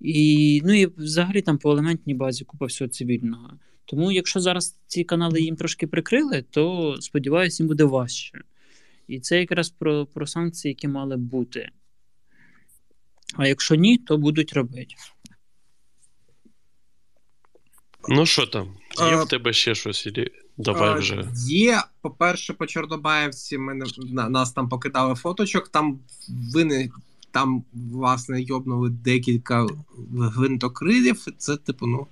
І, 0.04 0.60
ну 0.64 0.72
і 0.72 0.86
взагалі 0.86 1.42
там 1.42 1.58
по 1.58 1.70
елементній 1.70 2.14
базі 2.14 2.44
купа 2.44 2.66
всього 2.66 2.88
цивільного. 2.88 3.50
Тому, 3.84 4.12
якщо 4.12 4.40
зараз 4.40 4.78
ці 4.86 5.04
канали 5.04 5.40
їм 5.40 5.56
трошки 5.56 5.86
прикрили, 5.86 6.44
то 6.50 6.96
сподіваюся, 7.00 7.62
їм 7.62 7.68
буде 7.68 7.84
важче. 7.84 8.42
І 9.08 9.20
це 9.20 9.40
якраз 9.40 9.70
про, 9.70 10.06
про 10.06 10.26
санкції, 10.26 10.70
які 10.70 10.88
мали 10.88 11.16
бути. 11.16 11.70
А 13.36 13.46
якщо 13.46 13.74
ні, 13.74 13.98
то 13.98 14.18
будуть 14.18 14.52
робити. 14.52 14.94
Ну 18.08 18.26
що 18.26 18.46
там? 18.46 18.66
Є 18.98 19.04
А, 19.04 19.22
в 19.22 19.28
тебе 19.28 19.52
ще 19.52 19.74
щось? 19.74 20.06
Ілі... 20.06 20.28
Давай 20.56 20.90
А, 20.90 20.94
вже. 20.94 21.28
Є, 21.48 21.82
по-перше, 22.00 22.52
по 22.52 22.66
Чорнобаївці 22.66 23.58
на, 23.98 24.28
нас 24.28 24.52
там 24.52 24.68
покидали 24.68 25.14
фоточок, 25.14 25.68
там 25.68 26.00
вини, 26.54 26.90
там, 27.32 27.64
власне, 27.72 28.42
йобнули 28.42 28.90
декілька 28.90 29.66
гвинтокрилів. 30.18 31.26
Це, 31.38 31.56
типу, 31.56 31.86
ну, 31.86 32.06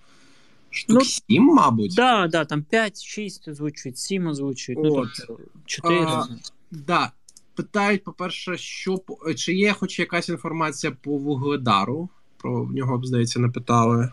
штук 0.70 0.98
Ну, 0.98 1.04
сім, 1.04 1.44
мабуть. 1.44 1.94
Да, 1.94 2.28
да, 2.28 2.44
там 2.44 2.64
5-6 2.72 3.50
озвучують, 3.50 3.98
7 3.98 4.26
озвучують, 4.26 4.80
ну 4.83 4.94
От. 4.94 5.09
тобто 5.26 5.42
4. 5.66 6.00
А, 6.00 6.26
Да. 6.70 7.12
Питають, 7.54 8.04
по-перше, 8.04 8.56
що 8.56 9.00
чи 9.37 9.54
є 9.54 9.72
хоч 9.72 9.98
якась 9.98 10.28
інформація 10.28 10.96
по 11.02 11.11
вугледару? 11.18 12.09
Про 12.37 12.68
нього, 12.72 13.00
здається, 13.04 13.40
не 13.40 13.48
питали. 13.48 14.11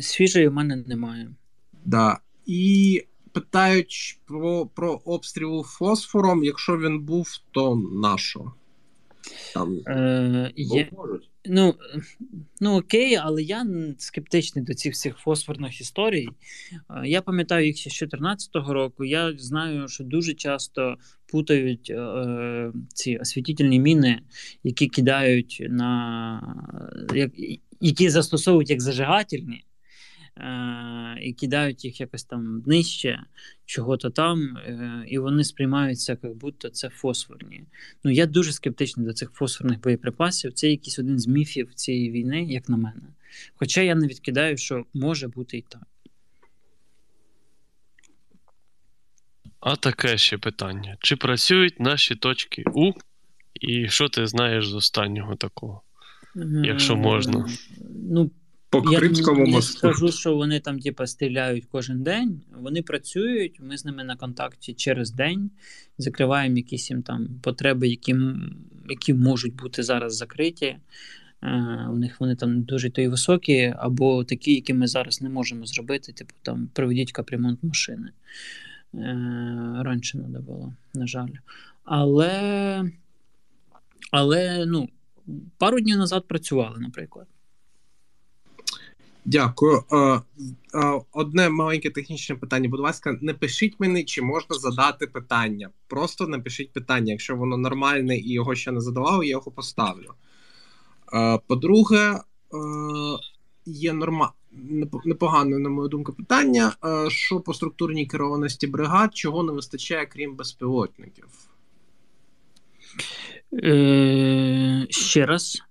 Свіжої 0.00 0.48
в 0.48 0.52
мене 0.52 0.76
немає. 0.76 1.30
Да. 1.84 2.18
І 2.46 3.02
питають 3.32 4.18
про, 4.24 4.66
про 4.66 5.00
обстріл 5.04 5.64
фосфором. 5.64 6.44
Якщо 6.44 6.78
він 6.78 7.00
був, 7.00 7.28
то 7.50 7.76
на 7.76 8.18
що? 8.18 8.52
Там 9.54 9.80
Е, 9.86 10.52
Бо 10.68 10.78
є. 10.78 10.90
Ну, 11.46 11.74
ну 12.60 12.78
окей, 12.78 13.16
але 13.16 13.42
я 13.42 13.66
скептичний 13.98 14.64
до 14.64 14.74
цих 14.74 14.92
всіх 14.92 15.16
фосфорних 15.16 15.80
історій. 15.80 16.28
Е, 16.90 17.08
Я 17.08 17.22
пам'ятаю 17.22 17.66
їх 17.66 17.76
ще 17.76 17.90
з 17.90 17.98
2014 17.98 18.50
року. 18.54 19.04
Я 19.04 19.34
знаю, 19.38 19.88
що 19.88 20.04
дуже 20.04 20.34
часто 20.34 20.96
путають 21.26 21.90
е, 21.90 22.72
ці 22.94 23.16
освітительні 23.16 23.80
міни, 23.80 24.20
які 24.62 24.86
кидають 24.86 25.66
на 25.70 26.56
як, 27.14 27.30
які 27.80 28.10
застосовують 28.10 28.70
як 28.70 28.80
зажигательні. 28.80 29.64
Е, 30.36 31.18
І 31.22 31.32
кидають 31.32 31.84
їх 31.84 32.00
якось 32.00 32.24
там 32.24 32.62
нижче, 32.66 33.20
чого-то 33.64 34.10
там, 34.10 34.56
е, 34.56 35.04
і 35.08 35.18
вони 35.18 35.44
сприймаються, 35.44 36.18
як 36.22 36.36
будто 36.36 36.68
це 36.68 36.88
фосфорні. 36.88 37.64
Ну, 38.04 38.10
я 38.10 38.26
дуже 38.26 38.52
скептичний 38.52 39.06
до 39.06 39.12
цих 39.12 39.30
фосфорних 39.30 39.80
боєприпасів. 39.80 40.52
Це 40.52 40.70
якийсь 40.70 40.98
один 40.98 41.18
з 41.18 41.26
міфів 41.26 41.74
цієї 41.74 42.10
війни, 42.10 42.44
як 42.44 42.68
на 42.68 42.76
мене. 42.76 43.02
Хоча 43.54 43.80
я 43.80 43.94
не 43.94 44.06
відкидаю, 44.06 44.56
що 44.56 44.84
може 44.94 45.28
бути 45.28 45.58
і 45.58 45.64
так. 45.68 45.82
А 49.60 49.76
таке 49.76 50.18
ще 50.18 50.38
питання. 50.38 50.96
Чи 51.00 51.16
працюють 51.16 51.80
наші 51.80 52.14
точки 52.14 52.64
У? 52.74 52.92
І 53.60 53.88
що 53.88 54.08
ти 54.08 54.26
знаєш 54.26 54.68
з 54.68 54.74
останнього 54.74 55.36
такого? 55.36 55.82
Якщо 56.64 56.96
можна. 56.96 57.40
Е, 57.40 57.50
Ну, 58.10 58.30
по 58.82 58.92
я 58.92 58.98
Кримському 58.98 59.46
не 59.46 59.52
мосту. 59.52 59.78
скажу, 59.78 60.12
що 60.12 60.36
вони 60.36 60.60
там, 60.60 60.78
типа, 60.78 61.06
стріляють 61.06 61.64
кожен 61.70 62.02
день. 62.02 62.40
Вони 62.60 62.82
працюють, 62.82 63.60
ми 63.60 63.78
з 63.78 63.84
ними 63.84 64.04
на 64.04 64.16
контакті 64.16 64.74
через 64.74 65.10
день, 65.10 65.50
закриваємо 65.98 66.56
якісь 66.56 66.90
їм 66.90 67.02
там 67.02 67.28
потреби, 67.42 67.88
які, 67.88 68.16
які 68.88 69.14
можуть 69.14 69.54
бути 69.54 69.82
зараз 69.82 70.16
закриті. 70.16 70.76
Е, 71.42 71.86
у 71.92 71.96
них 71.96 72.20
вони 72.20 72.36
там 72.36 72.62
дуже 72.62 72.90
то 72.90 73.00
й 73.02 73.08
високі, 73.08 73.74
або 73.78 74.24
такі, 74.24 74.54
які 74.54 74.74
ми 74.74 74.86
зараз 74.86 75.22
не 75.22 75.28
можемо 75.28 75.66
зробити, 75.66 76.12
типу 76.12 76.34
там 76.42 76.68
проведіть 76.72 77.12
капремонт 77.12 77.62
машини. 77.62 78.08
Е, 78.94 79.16
раніше 79.80 80.18
треба 80.18 80.40
було, 80.40 80.72
на 80.94 81.06
жаль. 81.06 81.28
Але, 81.84 82.90
але 84.10 84.66
ну, 84.66 84.88
пару 85.58 85.80
днів 85.80 85.96
назад 85.96 86.28
працювали, 86.28 86.80
наприклад. 86.80 87.26
Дякую. 89.24 89.84
Е, 89.92 89.96
е, 89.96 90.20
Одне 91.12 91.48
маленьке 91.48 91.90
технічне 91.90 92.36
питання. 92.36 92.68
Будь 92.68 92.80
ласка, 92.80 93.18
не 93.20 93.34
пишіть 93.34 93.74
мені, 93.78 94.04
чи 94.04 94.22
можна 94.22 94.56
задати 94.56 95.06
питання. 95.06 95.70
Просто 95.86 96.26
напишіть 96.26 96.72
питання. 96.72 97.12
Якщо 97.12 97.36
воно 97.36 97.56
нормальне 97.56 98.18
і 98.18 98.32
його 98.32 98.54
ще 98.54 98.72
не 98.72 98.80
задавали, 98.80 99.26
я 99.26 99.30
його 99.30 99.50
поставлю. 99.50 100.14
Е, 101.14 101.38
По-друге, 101.46 102.20
є 103.66 103.92
норма... 103.92 104.32
непогане, 105.04 105.58
на 105.58 105.68
мою 105.68 105.88
думку, 105.88 106.12
питання. 106.12 106.72
Що 107.08 107.40
по 107.40 107.54
структурній 107.54 108.06
керованості 108.06 108.66
бригад, 108.66 109.16
чого 109.16 109.42
не 109.42 109.52
вистачає, 109.52 110.06
крім 110.06 110.36
безпілотників? 110.36 111.26
Е, 113.64 114.86
ще 114.90 115.26
раз. 115.26 115.62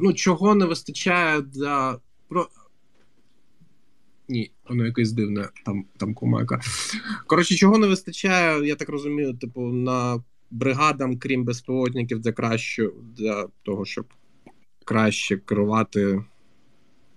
Ну, 0.00 0.12
чого 0.12 0.54
не 0.54 0.64
вистачає 0.64 1.40
для. 1.40 1.98
Про... 2.34 2.48
Ні, 4.28 4.52
воно 4.68 4.86
якесь 4.86 5.12
дивне, 5.12 5.48
там, 5.64 5.84
там 5.96 6.14
кумака. 6.14 6.60
Коротше, 7.26 7.54
чого 7.54 7.78
не 7.78 7.86
вистачає, 7.86 8.66
я 8.66 8.74
так 8.74 8.88
розумію, 8.88 9.34
типу, 9.34 9.60
на 9.60 10.22
бригадам, 10.50 11.18
крім 11.18 11.44
безпілотників, 11.44 12.20
для 12.20 12.32
краще, 12.32 12.90
для 13.16 13.48
того, 13.62 13.84
щоб 13.84 14.06
краще 14.84 15.36
керувати 15.36 16.24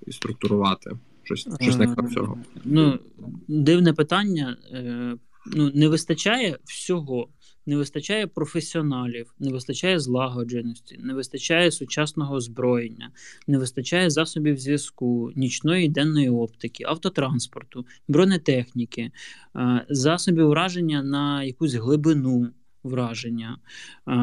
і 0.07 0.11
структурувати. 0.11 0.91
Щось, 1.23 1.47
щось 1.61 1.77
на 1.77 1.95
Е, 2.03 2.13
цього. 2.13 2.37
Ну, 2.65 2.99
дивне 3.47 3.93
питання. 3.93 4.57
Е, 4.71 5.15
ну, 5.45 5.71
не 5.75 5.87
вистачає 5.87 6.57
всього. 6.63 7.27
Не 7.67 7.75
вистачає 7.75 8.27
професіоналів, 8.27 9.33
не 9.39 9.51
вистачає 9.51 9.99
злагодженості, 9.99 10.99
не 10.99 11.13
вистачає 11.13 11.71
сучасного 11.71 12.35
озброєння, 12.35 13.11
не 13.47 13.57
вистачає 13.57 14.09
засобів 14.09 14.57
зв'язку, 14.57 15.31
нічної 15.35 15.85
і 15.85 15.89
денної 15.89 16.29
оптики, 16.29 16.83
автотранспорту, 16.87 17.85
бронетехніки, 18.07 19.11
е, 19.55 19.85
засобів 19.89 20.47
враження 20.47 21.03
на 21.03 21.43
якусь 21.43 21.73
глибину 21.73 22.49
враження, 22.83 23.57
е, 23.57 24.13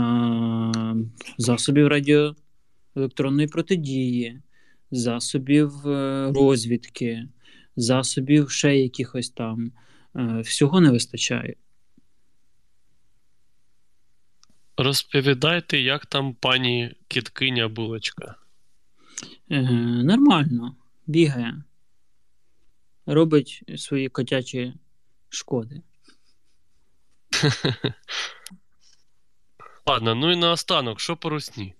засобів 1.38 1.88
радіоелектронної 1.88 3.48
протидії, 3.48 4.40
засобів 4.90 5.88
е, 5.88 6.32
розвідки, 6.34 7.28
засобів 7.76 8.50
ще 8.50 8.78
якихось 8.78 9.30
там. 9.30 9.72
Всього 10.42 10.80
не 10.80 10.90
вистачає. 10.90 11.54
Розповідайте, 14.76 15.78
як 15.78 16.06
там 16.06 16.34
пані 16.34 16.94
кіткиня 17.08 17.68
булочка. 17.68 18.34
Е, 19.50 19.62
Нормально, 20.02 20.76
бігає, 21.06 21.62
робить 23.06 23.62
свої 23.76 24.08
котячі 24.08 24.74
шкоди. 25.28 25.82
Ладно, 29.86 30.14
ну 30.14 30.32
і 30.32 30.36
наостанок, 30.36 31.00
що 31.00 31.16
по 31.16 31.28
русні? 31.30 31.74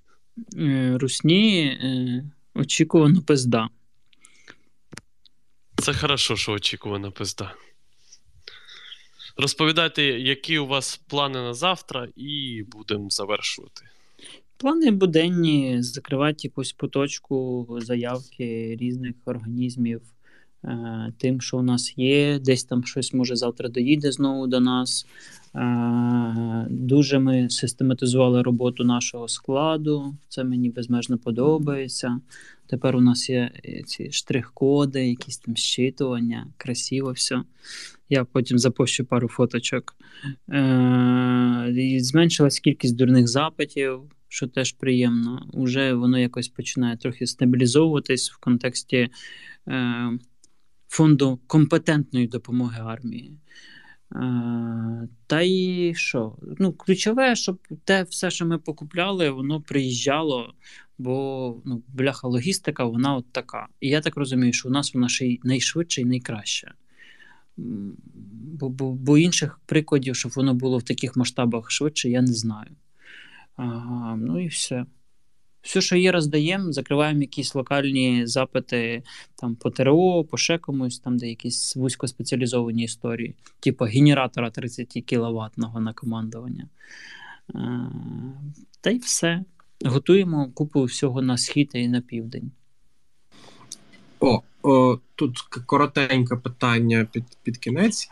Е, 0.58 0.98
Русні 0.98 1.66
е, 1.66 2.24
очікувано 2.54 3.22
пизда. 3.22 3.68
Це 5.76 5.94
хорошо, 5.94 6.36
що 6.36 6.52
очікувана 6.52 7.10
пизда. 7.10 7.54
Розповідайте, 9.36 10.02
які 10.02 10.58
у 10.58 10.66
вас 10.66 11.00
плани 11.08 11.38
на 11.38 11.54
завтра, 11.54 12.08
і 12.16 12.64
будемо 12.72 13.10
завершувати. 13.10 13.82
Плани 14.56 14.90
буденні 14.90 15.76
закривати 15.82 16.38
якусь 16.42 16.72
поточку 16.72 17.68
заявки 17.80 18.76
різних 18.80 19.14
організмів 19.24 20.02
е, 20.64 21.12
тим, 21.18 21.40
що 21.40 21.58
у 21.58 21.62
нас 21.62 21.94
є. 21.96 22.38
Десь 22.38 22.64
там 22.64 22.84
щось 22.84 23.12
може 23.12 23.36
завтра 23.36 23.68
доїде 23.68 24.12
знову 24.12 24.46
до 24.46 24.60
нас. 24.60 25.06
Е, 25.54 26.66
дуже 26.70 27.18
ми 27.18 27.50
систематизували 27.50 28.42
роботу 28.42 28.84
нашого 28.84 29.28
складу. 29.28 30.16
Це 30.28 30.44
мені 30.44 30.70
безмежно 30.70 31.18
подобається. 31.18 32.20
Тепер 32.66 32.96
у 32.96 33.00
нас 33.00 33.30
є 33.30 33.50
е, 33.64 33.82
ці 33.82 34.12
штрих-коди, 34.12 35.06
якісь 35.08 35.38
там 35.38 35.56
щитування, 35.56 36.46
красиво 36.56 37.12
все. 37.12 37.42
Я 38.08 38.24
потім 38.24 38.58
запущу 38.58 39.04
пару 39.04 39.28
фоточок. 39.28 39.96
Е, 40.50 41.98
зменшилась 41.98 42.58
кількість 42.58 42.96
дурних 42.96 43.28
запитів, 43.28 44.00
що 44.28 44.48
теж 44.48 44.72
приємно. 44.72 45.48
Уже 45.52 45.94
воно 45.94 46.18
якось 46.18 46.48
починає 46.48 46.96
трохи 46.96 47.26
стабілізовуватись 47.26 48.32
в 48.32 48.36
контексті 48.36 49.08
е, 49.68 50.10
фонду 50.88 51.40
компетентної 51.46 52.26
допомоги 52.26 52.80
армії. 52.84 53.32
Е, 54.12 55.08
та 55.26 55.40
й 55.40 55.94
що? 55.94 56.36
Ну, 56.58 56.72
Ключове, 56.72 57.36
щоб 57.36 57.58
те 57.84 58.02
все, 58.02 58.30
що 58.30 58.46
ми 58.46 58.58
покупляли, 58.58 59.30
воно 59.30 59.60
приїжджало, 59.60 60.54
бо 60.98 61.56
ну, 61.64 61.82
бляха 61.88 62.28
логістика, 62.28 62.84
вона 62.84 63.14
от 63.14 63.32
така. 63.32 63.66
І 63.80 63.88
я 63.88 64.00
так 64.00 64.16
розумію, 64.16 64.52
що 64.52 64.68
у 64.68 64.72
нас 64.72 64.94
вона 64.94 65.08
ще 65.08 65.26
й 65.26 65.40
найшвидше 65.44 66.00
і 66.00 66.04
найкраще. 66.04 66.72
Бо, 67.56 68.68
бо, 68.68 68.92
бо 68.92 69.18
інших 69.18 69.60
прикладів, 69.66 70.16
щоб 70.16 70.32
воно 70.36 70.54
було 70.54 70.78
в 70.78 70.82
таких 70.82 71.16
масштабах 71.16 71.70
швидше, 71.70 72.10
я 72.10 72.22
не 72.22 72.32
знаю. 72.32 72.70
Ага, 73.56 74.16
Ну 74.16 74.40
і 74.44 74.46
все. 74.46 74.86
Все, 75.62 75.80
що 75.80 75.96
є, 75.96 76.12
роздаємо, 76.12 76.72
закриваємо 76.72 77.20
якісь 77.20 77.54
локальні 77.54 78.26
запити 78.26 79.02
там 79.34 79.54
по 79.54 79.70
ТРО, 79.70 80.24
по 80.24 80.36
ще 80.36 80.58
комусь, 80.58 80.98
там, 80.98 81.16
де 81.16 81.28
якісь 81.28 81.76
вузькоспеціалізовані 81.76 82.84
історії, 82.84 83.34
типу 83.60 83.84
генератора 83.84 84.50
30 84.50 85.04
кВт 85.06 85.58
на 85.58 85.92
командування. 85.94 86.68
Та 88.80 88.90
й 88.90 88.98
все. 88.98 89.44
Готуємо 89.84 90.50
купу 90.54 90.84
всього 90.84 91.22
на 91.22 91.38
схід 91.38 91.70
і 91.74 91.88
на 91.88 92.00
південь. 92.00 92.50
О, 94.20 94.42
о 94.64 94.98
тут 95.14 95.38
коротеньке 95.66 96.36
питання 96.36 97.06
під, 97.12 97.24
під 97.42 97.58
кінець. 97.58 98.10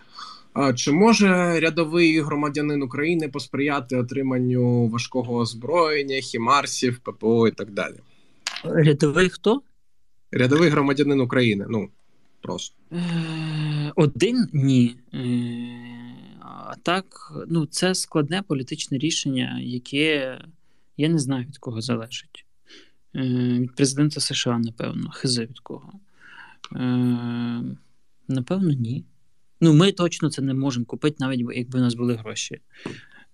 Чи 0.75 0.93
може 0.93 1.61
рядовий 1.61 2.21
громадянин 2.21 2.83
України 2.83 3.29
посприяти 3.29 3.97
отриманню 3.97 4.89
важкого 4.89 5.37
озброєння, 5.37 6.21
хімарсів, 6.21 6.99
ППО 6.99 7.49
і 7.49 7.51
так 7.51 7.71
далі? 7.71 7.97
Рядовий 8.65 9.29
хто? 9.29 9.63
Рядовий 10.33 10.69
громадянин 10.69 11.21
України. 11.21 11.67
Ну 11.69 11.89
просто 12.43 12.77
е, 12.93 13.93
один 13.97 14.49
ні. 14.53 14.97
Е, 15.15 15.19
а 16.41 16.75
так, 16.83 17.33
ну 17.49 17.67
це 17.67 17.95
складне 17.95 18.43
політичне 18.43 18.99
рішення, 18.99 19.61
яке 19.63 20.39
я 20.97 21.09
не 21.09 21.19
знаю 21.19 21.45
від 21.45 21.59
кого 21.59 21.81
залежить. 21.81 22.47
Е, 23.15 23.21
від 23.61 23.75
президента 23.75 24.21
США, 24.21 24.59
напевно, 24.59 25.11
хизе 25.11 25.43
від 25.43 25.61
кого. 25.61 25.93
Напевно, 28.29 28.73
ні. 28.73 29.05
Ну, 29.61 29.75
ми 29.75 29.93
точно 29.93 30.31
це 30.31 30.43
не 30.43 30.55
можемо 30.55 30.87
купити, 30.87 31.17
навіть 31.21 31.41
якби 31.55 31.79
у 31.79 31.83
нас 31.83 31.95
були 31.95 32.15
гроші. 32.15 32.61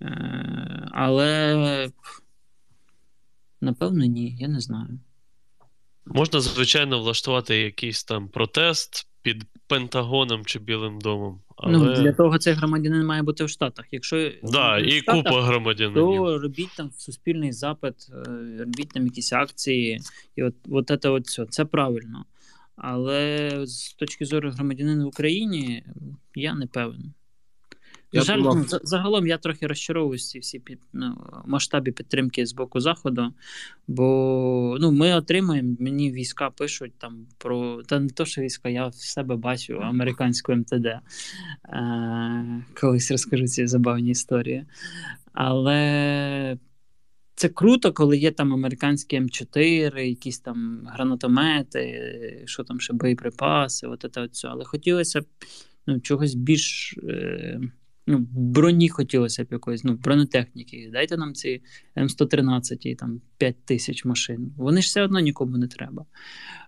Е, 0.03 0.89
Але 0.93 1.91
напевно, 3.61 4.05
ні, 4.05 4.37
я 4.41 4.49
не 4.49 4.61
знаю. 4.61 4.99
Можна, 6.07 6.41
звичайно, 6.41 7.01
влаштувати 7.01 7.57
якийсь 7.57 8.05
там 8.05 8.29
протест 8.29 9.09
під 9.23 9.45
Пентагоном 9.67 10.45
чи 10.45 10.59
Білим 10.59 10.99
домом. 11.01 11.41
Але... 11.57 11.73
Ну, 11.73 11.95
Для 11.95 12.13
того 12.13 12.39
цей 12.39 12.55
громадянин 12.55 13.07
має 13.07 13.23
бути 13.23 13.45
в 13.45 13.49
Штатах. 13.49 13.85
Якщо 13.93 14.31
да, 14.43 14.79
і 14.79 14.91
Штатах, 14.91 15.25
купа 15.25 15.43
громадянинів. 15.43 15.95
то 15.95 16.39
робіть 16.39 16.77
там 16.77 16.91
суспільний 16.97 17.53
запит, 17.53 17.95
е, 18.11 18.31
робіть 18.59 18.89
там 18.89 19.05
якісь 19.05 19.33
акції, 19.33 20.01
і 20.37 20.43
от 20.43 20.55
от 20.71 21.03
це, 21.03 21.09
от 21.09 21.27
все. 21.27 21.47
це 21.47 21.65
правильно. 21.65 22.25
Але 22.79 23.51
з 23.67 23.95
точки 23.95 24.25
зору 24.25 24.51
громадянина 24.51 25.05
в 25.05 25.09
Україні 25.09 25.85
я 26.35 26.55
не 26.55 26.67
певен. 26.67 27.13
Я 28.13 28.23
Жаль, 28.23 28.39
думав... 28.39 28.57
ну, 28.57 28.79
загалом 28.83 29.27
я 29.27 29.39
трохи 29.39 29.67
розчаровуюся 29.67 30.39
всі 30.39 30.59
під 30.59 30.79
ну, 30.93 31.17
масштабі 31.47 31.93
підтримки 31.93 32.47
з 32.47 32.53
боку 32.53 32.81
Заходу, 32.81 33.33
бо 33.89 34.77
ну, 34.81 34.93
ми 34.93 35.15
отримаємо, 35.15 35.77
мені 35.81 36.13
війська 36.13 36.51
пишуть 36.51 36.93
там 36.99 37.27
про. 37.39 37.83
Та 37.83 38.01
не 38.01 38.09
то, 38.09 38.25
що 38.25 38.43
війська, 38.43 38.69
я 38.69 38.87
в 38.87 38.95
себе 38.95 39.37
бачу 39.37 39.79
американську 39.83 40.55
МТД. 40.55 40.87
Е, 40.87 41.03
Колись 42.81 43.11
розкажу 43.11 43.47
ці 43.47 43.67
забавні 43.67 44.11
історії. 44.11 44.65
Але 45.33 46.59
це 47.39 47.49
круто, 47.49 47.93
коли 47.93 48.19
є 48.19 48.31
там 48.31 48.53
американські 48.53 49.21
М4, 49.21 49.99
якісь 49.99 50.39
там 50.39 50.83
гранатомети, 50.87 52.43
що 52.47 52.65
там 52.65 52.81
ще 52.81 52.93
боєприпаси, 52.93 53.87
от 53.87 54.07
це, 54.13 54.21
от 54.21 54.35
це. 54.35 54.49
але 54.49 54.65
хотілося 54.65 55.21
б 55.21 55.25
ну, 55.87 56.01
чогось 56.01 56.35
більш. 56.35 56.95
Е, 57.09 57.61
ну, 58.07 58.27
Броні 58.31 58.89
хотілося 58.89 59.45
б 59.45 59.47
якоїсь, 59.51 59.85
ну, 59.85 59.93
бронетехніки. 59.93 60.91
Дайте 60.93 61.17
нам 61.17 61.35
ці 61.35 61.63
М113, 61.97 62.97
там 62.97 63.21
5 63.39 63.65
тисяч 63.65 64.05
машин. 64.05 64.53
Вони 64.57 64.83
ж 64.83 64.87
все 64.87 65.03
одно 65.03 65.21
нікому 65.21 65.59
не 65.59 65.69
треба. 65.69 66.05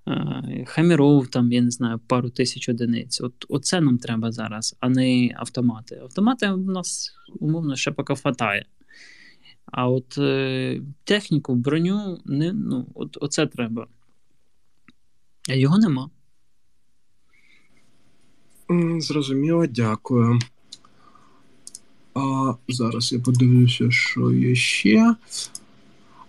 Е, 0.08 0.64
Хаміров, 0.66 1.28
там, 1.28 1.52
я 1.52 1.60
не 1.60 1.70
знаю, 1.70 2.00
пару 2.06 2.30
тисяч 2.30 2.68
одиниць. 2.68 3.20
От, 3.20 3.34
Оце 3.48 3.80
нам 3.80 3.98
треба 3.98 4.32
зараз, 4.32 4.76
а 4.80 4.88
не 4.88 5.34
автомати. 5.36 6.00
Автомати 6.02 6.50
в 6.50 6.66
нас 6.66 7.12
умовно 7.40 7.76
ще 7.76 7.90
поки 7.90 8.14
хватає. 8.14 8.64
А 9.70 9.88
от 9.88 10.18
е, 10.18 10.80
техніку, 11.04 11.54
броню, 11.54 12.18
не, 12.24 12.52
ну, 12.52 12.86
от, 12.94 13.18
оце 13.20 13.46
треба. 13.46 13.86
А 15.48 15.54
його 15.54 15.78
нема. 15.78 16.10
Зрозуміло, 18.98 19.66
дякую. 19.66 20.38
А, 22.14 22.54
Зараз 22.68 23.12
я 23.12 23.20
подивлюся, 23.20 23.90
що 23.90 24.32
є 24.32 24.54
ще. 24.54 25.14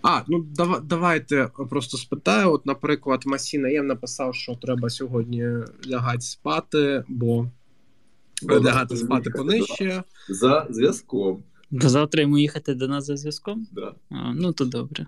А, 0.01 0.21
ну 0.27 0.39
дав, 0.39 0.81
давайте 0.83 1.49
просто 1.69 1.97
спитаю. 1.97 2.51
От, 2.51 2.65
наприклад, 2.65 3.21
Масіна 3.25 3.69
Єм 3.69 3.87
написав, 3.87 4.35
що 4.35 4.55
треба 4.55 4.89
сьогодні 4.89 5.45
лягати 5.87 6.21
спати, 6.21 7.03
бо 7.07 7.47
лягати 8.43 8.97
спати 8.97 9.29
понижче. 9.29 10.03
За 10.29 10.67
зв'язком. 10.69 11.43
Бо 11.71 11.89
завтра 11.89 12.21
йому 12.21 12.37
їхати 12.37 12.73
до 12.73 12.87
нас 12.87 13.05
за 13.05 13.17
зв'язком? 13.17 13.67
Да. 13.71 13.93
А, 14.09 14.33
Ну, 14.33 14.53
то 14.53 14.65
добре. 14.65 15.05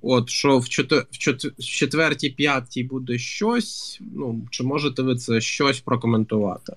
От, 0.00 0.28
що 0.28 0.58
в 0.58 0.68
четвер... 0.68 1.06
в, 1.10 1.18
четвер... 1.18 1.52
в 1.58 1.64
четвертій, 1.64 2.30
п'ятій 2.30 2.84
буде 2.84 3.18
щось. 3.18 4.00
Ну, 4.14 4.46
Чи 4.50 4.64
можете 4.64 5.02
ви 5.02 5.16
це 5.16 5.40
щось 5.40 5.80
прокоментувати? 5.80 6.72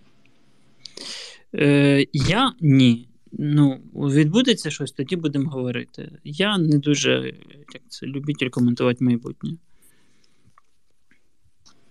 Е, 1.55 2.05
Я 2.13 2.53
ні. 2.61 3.07
Ну, 3.31 3.81
відбудеться 3.93 4.71
щось, 4.71 4.91
тоді 4.91 5.15
будемо 5.15 5.49
говорити. 5.49 6.11
Я 6.23 6.57
не 6.57 6.77
дуже 6.77 7.33
як 7.73 7.81
це, 7.87 8.05
любитель 8.05 8.49
коментувати 8.49 9.03
майбутнє. 9.05 9.57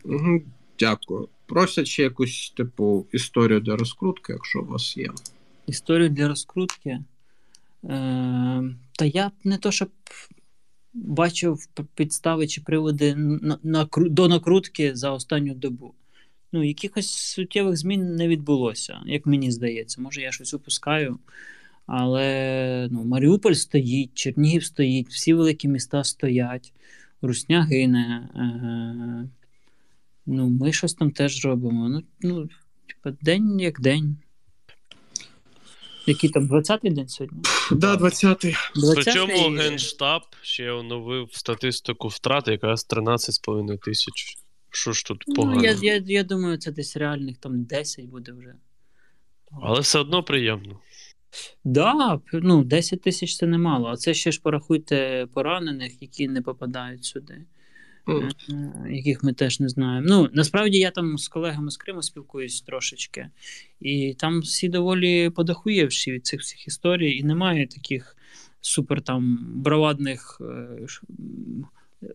Угу, 0.05 0.43
Дякую. 0.79 1.29
Просять 1.47 1.87
ще 1.87 2.03
якусь 2.03 2.53
типу 2.57 3.07
історію 3.13 3.61
для 3.61 3.77
розкрутки, 3.77 4.33
якщо 4.33 4.61
у 4.61 4.65
вас 4.65 4.97
є. 4.97 5.11
Історію 5.67 6.09
для 6.09 6.29
розкрутки. 6.29 6.99
Е, 7.85 8.63
Та 8.99 9.05
я 9.05 9.31
не 9.45 9.59
то, 9.59 9.71
щоб 9.73 9.91
бачив 10.95 11.67
підстави 11.95 12.47
чи 12.47 12.61
приводи 12.61 13.15
на, 13.15 13.59
на, 13.63 13.89
до 13.97 14.29
накрутки 14.29 14.97
за 14.97 15.11
останню 15.11 15.55
добу. 15.55 15.95
Ну, 16.53 16.63
якихось 16.63 17.11
суттєвих 17.11 17.77
змін 17.77 18.17
не 18.17 18.29
відбулося, 18.29 19.01
як 19.07 19.27
мені 19.27 19.51
здається. 19.51 20.01
Може, 20.01 20.21
я 20.21 20.33
щось 20.33 20.55
упускаю. 20.55 21.19
Але 21.87 22.89
ну, 22.91 23.05
Маріуполь 23.05 23.53
стоїть, 23.53 24.15
Чернігів 24.15 24.65
стоїть, 24.65 25.09
всі 25.09 25.35
великі 25.35 25.69
міста 25.69 26.05
стоять, 26.05 26.73
Русня 27.23 27.63
гине. 27.63 28.29
Е, 28.37 29.29
ну, 30.27 30.49
Ми 30.49 30.73
щось 30.73 30.95
там 30.95 31.11
теж 31.11 31.45
робимо. 31.45 31.89
Ну, 31.89 32.03
ну, 32.21 32.49
типа, 32.87 33.17
День 33.21 33.61
як 33.61 33.81
день. 33.81 34.17
Який 36.07 36.31
там 36.31 36.49
20-й 36.49 36.91
день 36.91 37.09
сьогодні? 37.09 37.43
Да, 37.73 37.97
20-й. 37.97 38.55
Причому 38.95 39.57
Генштаб 39.57 40.23
ще 40.43 40.71
оновив 40.71 41.29
статистику 41.33 42.09
втрат, 42.09 42.49
якраз 42.49 42.87
13,5 42.91 43.79
тисяч. 43.79 44.37
Що 44.71 44.93
ж 44.93 45.05
тут 45.05 45.25
погано? 45.37 45.57
Ну, 45.57 45.63
я, 45.63 45.77
я, 45.83 46.03
я 46.07 46.25
думаю, 46.25 46.57
це 46.57 46.73
десь 46.73 46.97
реальних 46.97 47.39
там 47.39 47.65
10 47.65 48.05
буде 48.05 48.33
вже. 48.33 48.55
Але 49.63 49.81
все 49.81 49.99
одно 49.99 50.23
приємно. 50.23 50.81
Да, 51.65 52.21
ну 52.33 52.65
10 52.65 53.03
тисяч 53.03 53.37
це 53.37 53.47
немало, 53.47 53.89
а 53.89 53.97
це 53.97 54.15
ще 54.15 54.33
ж 54.33 54.41
порахуйте 54.41 55.27
поранених, 55.35 56.03
які 56.03 56.29
не 56.29 56.43
попадають 56.43 57.05
сюди. 57.05 57.45
Mm. 58.07 58.91
Яких 58.91 59.23
ми 59.23 59.33
теж 59.33 59.61
не 59.61 59.69
знаємо. 59.69 60.07
Ну, 60.11 60.31
насправді 60.33 60.79
я 60.79 60.91
там 60.91 61.19
з 61.19 61.29
колегами 61.29 61.71
з 61.71 61.77
Криму 61.77 62.03
спілкуюсь 62.03 62.61
трошечки, 62.61 63.29
і 63.81 64.15
там 64.19 64.41
всі 64.41 64.69
доволі 64.69 65.31
подахуєвші 65.31 66.13
від 66.13 66.27
цих 66.27 66.41
всіх 66.41 66.67
історій, 66.67 67.17
і 67.17 67.23
немає 67.23 67.67
таких 67.67 68.17
супер 68.61 69.03
там 69.03 69.39
бравадних 69.55 70.41
е, 70.41 70.87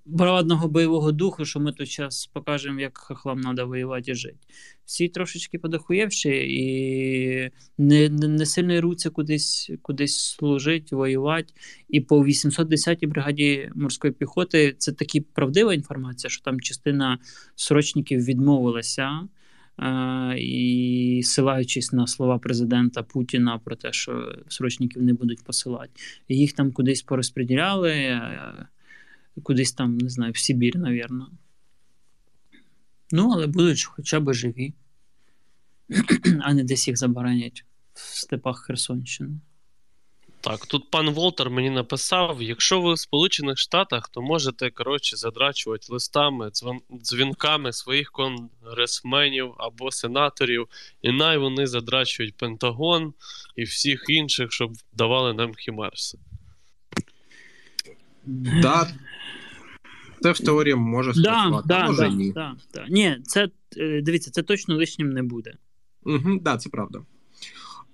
бравадного 0.06 0.68
бойового 0.68 1.12
духу, 1.12 1.46
що 1.46 1.60
ми 1.60 1.72
тут 1.72 1.96
зараз 1.96 2.26
покажемо, 2.34 2.80
як 2.80 2.98
хахлам 2.98 3.42
треба 3.42 3.64
воювати 3.64 4.12
і 4.12 4.16
жити. 4.16 4.38
Всі 4.86 5.08
трошечки 5.10 5.60
подохуєвші 5.60 6.30
і 6.30 7.52
не 7.78 8.10
не, 8.10 8.28
не 8.28 8.46
сильно 8.46 8.82
руться 8.82 9.10
кудись 9.10 9.72
кудись 9.82 10.20
служити, 10.20 10.96
воювати. 10.96 11.54
І 11.90 12.02
по 12.02 12.26
810-й 12.26 13.08
бригаді 13.08 13.72
морської 13.76 14.14
піхоти 14.14 14.76
це 14.78 14.92
таки 14.92 15.22
правдива 15.22 15.74
інформація, 15.74 16.30
що 16.30 16.44
там 16.44 16.60
частина 16.62 17.20
срочників 17.56 18.26
відмовилася. 18.26 19.28
е, 19.80 20.36
і 20.40 21.22
силаючись 21.24 21.94
на 21.94 22.08
слова 22.08 22.40
президента 22.40 23.04
Путіна 23.04 23.60
про 23.64 23.76
те, 23.76 23.94
що 23.94 24.36
срочників 24.48 25.02
не 25.04 25.14
будуть 25.14 25.44
посилати. 25.44 25.92
Їх 26.30 26.54
там 26.54 26.72
кудись 26.72 27.02
порозподіляли, 27.02 27.92
е, 27.92 28.68
кудись 29.42 29.74
там, 29.74 29.98
не 29.98 30.10
знаю, 30.10 30.32
в 30.32 30.38
Сибір, 30.38 30.78
навірно. 30.78 31.32
Ну, 33.12 33.32
але 33.32 33.48
будуть 33.48 33.84
хоча 33.84 34.20
б 34.20 34.34
живі, 34.34 34.74
а 36.42 36.54
не 36.54 36.64
десь 36.64 36.88
їх 36.88 36.98
заборонять 36.98 37.66
в 37.94 38.00
степах 38.00 38.60
Херсонщини. 38.60 39.40
Так, 40.42 40.66
тут 40.66 40.92
пан 40.92 41.10
Волтер 41.10 41.50
мені 41.50 41.70
написав: 41.70 42.42
якщо 42.42 42.82
ви 42.82 42.94
в 42.94 43.00
Сполучених 43.00 43.58
Штатах, 43.58 44.10
то 44.10 44.22
можете 44.22 44.70
коротше 44.70 45.18
задрачувати 45.18 45.88
листами, 45.90 46.52
дзвінками 47.02 47.74
своїх 47.74 48.12
конгресменів 48.12 49.54
або 49.58 49.92
сенаторів, 49.92 50.68
і 51.02 51.12
най 51.12 51.38
вони 51.38 51.68
задрачують 51.68 52.38
Пентагон 52.38 53.14
і 53.56 53.64
всіх 53.64 54.06
інших, 54.08 54.52
щоб 54.52 54.74
давали 54.94 55.34
нам 55.34 55.54
хімарси. 55.54 56.18
Да, 58.26 58.88
це 60.22 60.32
в 60.32 60.40
теорії 60.40 60.76
може 60.76 61.14
Да, 61.14 61.22
спрацювати, 61.22 61.66
а 61.66 61.68
да, 61.68 61.88
може 61.88 62.02
да, 62.02 62.10
ні. 62.10 62.32
да, 62.32 62.56
да. 62.74 62.86
Ні, 62.90 63.18
це 63.24 63.50
е, 63.78 64.02
дивіться, 64.02 64.32
це 64.32 64.44
точно 64.44 64.76
лишнім 64.76 65.10
не 65.10 65.24
буде. 65.24 65.54
Угу, 66.06 66.40
да, 66.42 66.58
це 66.58 66.70
правда. 66.70 67.00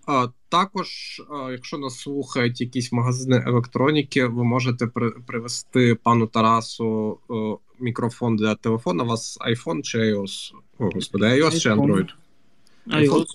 А, 0.06 0.28
також, 0.50 1.22
а, 1.30 1.52
якщо 1.52 1.78
нас 1.78 2.00
слухають 2.00 2.62
якісь 2.62 2.92
магазини 2.92 3.44
електроніки, 3.48 4.26
ви 4.26 4.44
можете 4.44 4.88
при, 4.88 5.10
привезти 5.10 5.96
пану 5.96 6.28
Тарасу 6.28 7.20
о, 7.28 7.60
мікрофон 7.80 8.36
для 8.36 8.56
телефона. 8.56 9.04
У 9.04 9.08
вас 9.08 9.40
iPhone 9.40 9.82
чи 9.82 9.98
iOS? 10.00 10.52
О, 10.80 10.90
господи, 10.96 11.26
iOS 11.26 11.60
чи. 11.60 11.70
Android? 11.70 12.10
А 12.88 12.90
iPhone. 12.90 13.04
його 13.04 13.26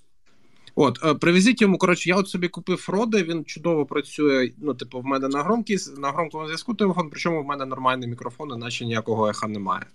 От, 0.81 0.99
е, 1.05 1.15
привезіть 1.15 1.63
йому. 1.63 1.79
Коротше, 1.79 2.09
я 2.09 2.17
от 2.17 2.29
собі 2.29 2.49
купив 2.49 2.87
Роди, 2.89 3.23
він 3.23 3.45
чудово 3.45 3.87
працює. 3.87 4.51
Ну, 4.59 4.75
типу, 4.75 5.01
в 5.01 5.05
мене 5.05 5.29
на 5.29 5.43
громкість, 5.43 5.99
на 5.99 6.13
громкому 6.13 6.47
зв'язку 6.47 6.75
телефон, 6.75 7.09
причому 7.11 7.43
в 7.43 7.47
мене 7.47 7.67
нормальний 7.67 8.09
мікрофон, 8.09 8.51
іначе 8.55 8.85
ніякого 8.85 9.29
еха 9.29 9.49
немає. 9.49 9.87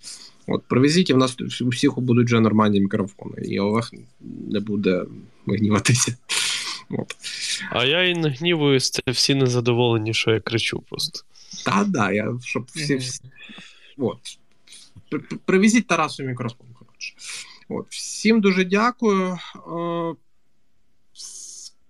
От, 0.46 0.62
привезіть, 0.68 1.10
і 1.10 1.14
в 1.14 1.16
нас 1.16 1.36
у 1.60 1.68
всіх 1.68 1.98
будуть 1.98 2.26
вже 2.26 2.40
нормальні 2.40 2.80
мікрофони, 2.80 3.42
і 3.42 3.60
Олег 3.60 3.90
не 4.50 4.60
буде 4.60 5.04
гніватися. 5.46 6.16
От. 6.90 7.16
А 7.70 7.84
я 7.84 8.02
і 8.02 8.14
не 8.14 8.28
гнівуюсь, 8.28 8.90
це 8.90 9.02
всі 9.06 9.34
незадоволені, 9.34 10.14
що 10.14 10.30
я 10.30 10.40
кричу 10.40 10.82
просто. 10.90 11.20
Та, 11.64 11.84
да, 11.88 12.12
я, 12.12 12.38
щоб 12.42 12.66
всі. 12.74 12.96
всі... 12.96 13.20
От. 13.98 14.18
При- 15.10 15.18
при- 15.18 15.38
Привезіть 15.44 15.86
Тарасу 15.86 16.22
мікрофон, 16.22 16.66
коротше. 16.78 17.14
От. 17.68 17.86
Всім 17.88 18.40
дуже 18.40 18.64
дякую. 18.64 19.38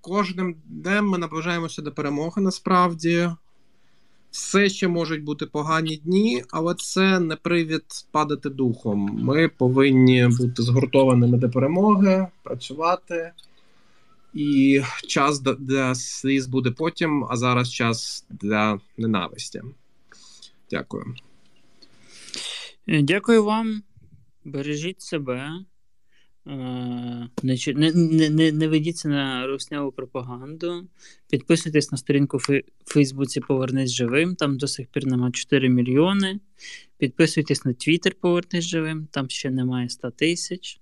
Кожним 0.04 0.56
днем 0.64 1.08
ми 1.08 1.18
наближаємося 1.18 1.82
до 1.82 1.92
перемоги 1.92 2.42
насправді. 2.42 3.30
Все 4.30 4.68
ще 4.68 4.88
можуть 4.88 5.24
бути 5.24 5.46
погані 5.46 5.96
дні, 5.96 6.44
але 6.50 6.74
це 6.74 7.20
не 7.20 7.36
привід 7.36 7.84
падати 8.10 8.50
духом. 8.50 9.18
Ми 9.22 9.48
повинні 9.48 10.28
бути 10.28 10.62
згуртованими 10.62 11.38
до 11.38 11.50
перемоги, 11.50 12.26
працювати. 12.42 13.32
І 14.34 14.82
час 15.08 15.40
для 15.40 15.94
сліз 15.94 16.46
буде 16.46 16.70
потім, 16.70 17.26
а 17.30 17.36
зараз 17.36 17.72
час 17.72 18.26
для 18.30 18.80
ненависті. 18.96 19.62
Дякую. 20.70 21.14
Дякую 22.86 23.44
вам. 23.44 23.82
Бережіть 24.44 25.02
себе. 25.02 25.50
Е, 26.46 27.28
Не, 27.42 27.56
не, 27.74 28.30
не, 28.30 28.52
не, 28.52 28.68
ведіться 28.68 29.08
на 29.08 29.46
русняву 29.46 29.92
пропаганду. 29.92 30.88
Підписуйтесь 31.30 31.92
на 31.92 31.98
сторінку 31.98 32.36
в 32.36 32.60
Фейсбуці 32.86 33.40
Повернись 33.40 33.90
живим. 33.90 34.34
Там 34.34 34.58
до 34.58 34.66
сих 34.68 34.86
пір 34.86 35.06
нема 35.06 35.30
4 35.30 35.68
мільйони. 35.68 36.40
Підписуйтесь 36.98 37.64
на 37.64 37.72
Твіттер 37.72 38.14
Повернись 38.14 38.64
живим, 38.64 39.08
там 39.10 39.30
ще 39.30 39.50
немає 39.50 39.88
100 39.88 40.10
тисяч. 40.10 40.80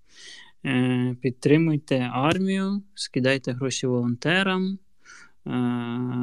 Е, 0.65 1.17
Підтримуйте 1.21 1.99
армію, 2.13 2.83
скидайте 2.95 3.53
гроші 3.53 3.87
волонтерам. 3.87 4.79
е, 5.47 5.51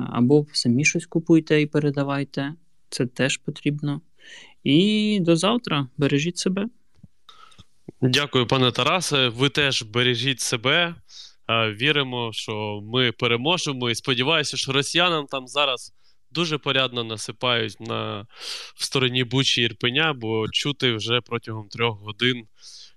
Або 0.10 0.46
самі 0.54 0.86
щось 0.86 1.06
купуйте 1.06 1.62
і 1.62 1.66
передавайте. 1.66 2.54
Це 2.90 3.06
теж 3.06 3.38
потрібно. 3.38 4.02
І 4.64 5.20
до 5.22 5.36
завтра. 5.36 5.88
Бережіть 5.98 6.38
себе. 6.38 6.70
Дякую, 8.02 8.48
пане 8.48 8.72
Тарасе. 8.72 9.28
Ви 9.30 9.50
теж 9.50 9.84
бережіть 9.84 10.40
себе. 10.42 10.96
Е, 11.50 11.72
Віримо, 11.74 12.30
що 12.34 12.82
ми 12.84 13.12
переможемо. 13.12 13.90
І 13.90 13.96
сподіваюся, 13.96 14.58
що 14.58 14.72
росіянам 14.72 15.26
там 15.26 15.48
зараз 15.48 15.94
дуже 16.32 16.58
порядно 16.58 17.04
насипають 17.04 17.80
на 17.82 18.26
в 18.76 18.84
стороні 18.84 19.24
Бучі 19.24 19.62
Ірпеня, 19.62 20.14
бо 20.14 20.48
чути 20.50 20.94
вже 20.94 21.22
протягом 21.22 21.68
трьох 21.68 22.00
годин, 22.00 22.46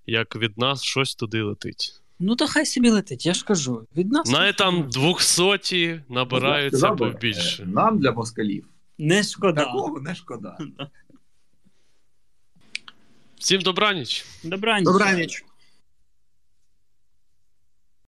як 0.07 0.37
від 0.37 0.59
нас 0.59 0.83
щось 0.83 1.15
туди 1.15 1.43
летить. 1.43 1.95
Ну, 2.19 2.37
то 2.37 2.47
хай 2.47 2.67
собі 2.67 2.91
летить, 2.91 3.27
я 3.27 3.35
ж 3.35 3.45
кажу. 3.45 3.87
Від 3.97 4.13
нас 4.13 4.31
Навіть 4.31 4.57
там 4.57 4.91
двохсоті 4.91 6.01
набираються 6.09 6.91
побільше. 6.91 7.63
е, 7.63 7.67
Нам 7.67 7.99
для 7.99 8.13
москалів. 8.13 8.65
не 8.99 9.23
шкода. 9.23 9.65
Такого 9.65 10.01
не 10.01 10.15
шкода. 10.15 10.59
Всім 13.43 13.61
добраніч! 13.61 14.25
Добраніч. 14.43 14.85
Добраніч. 14.85 15.45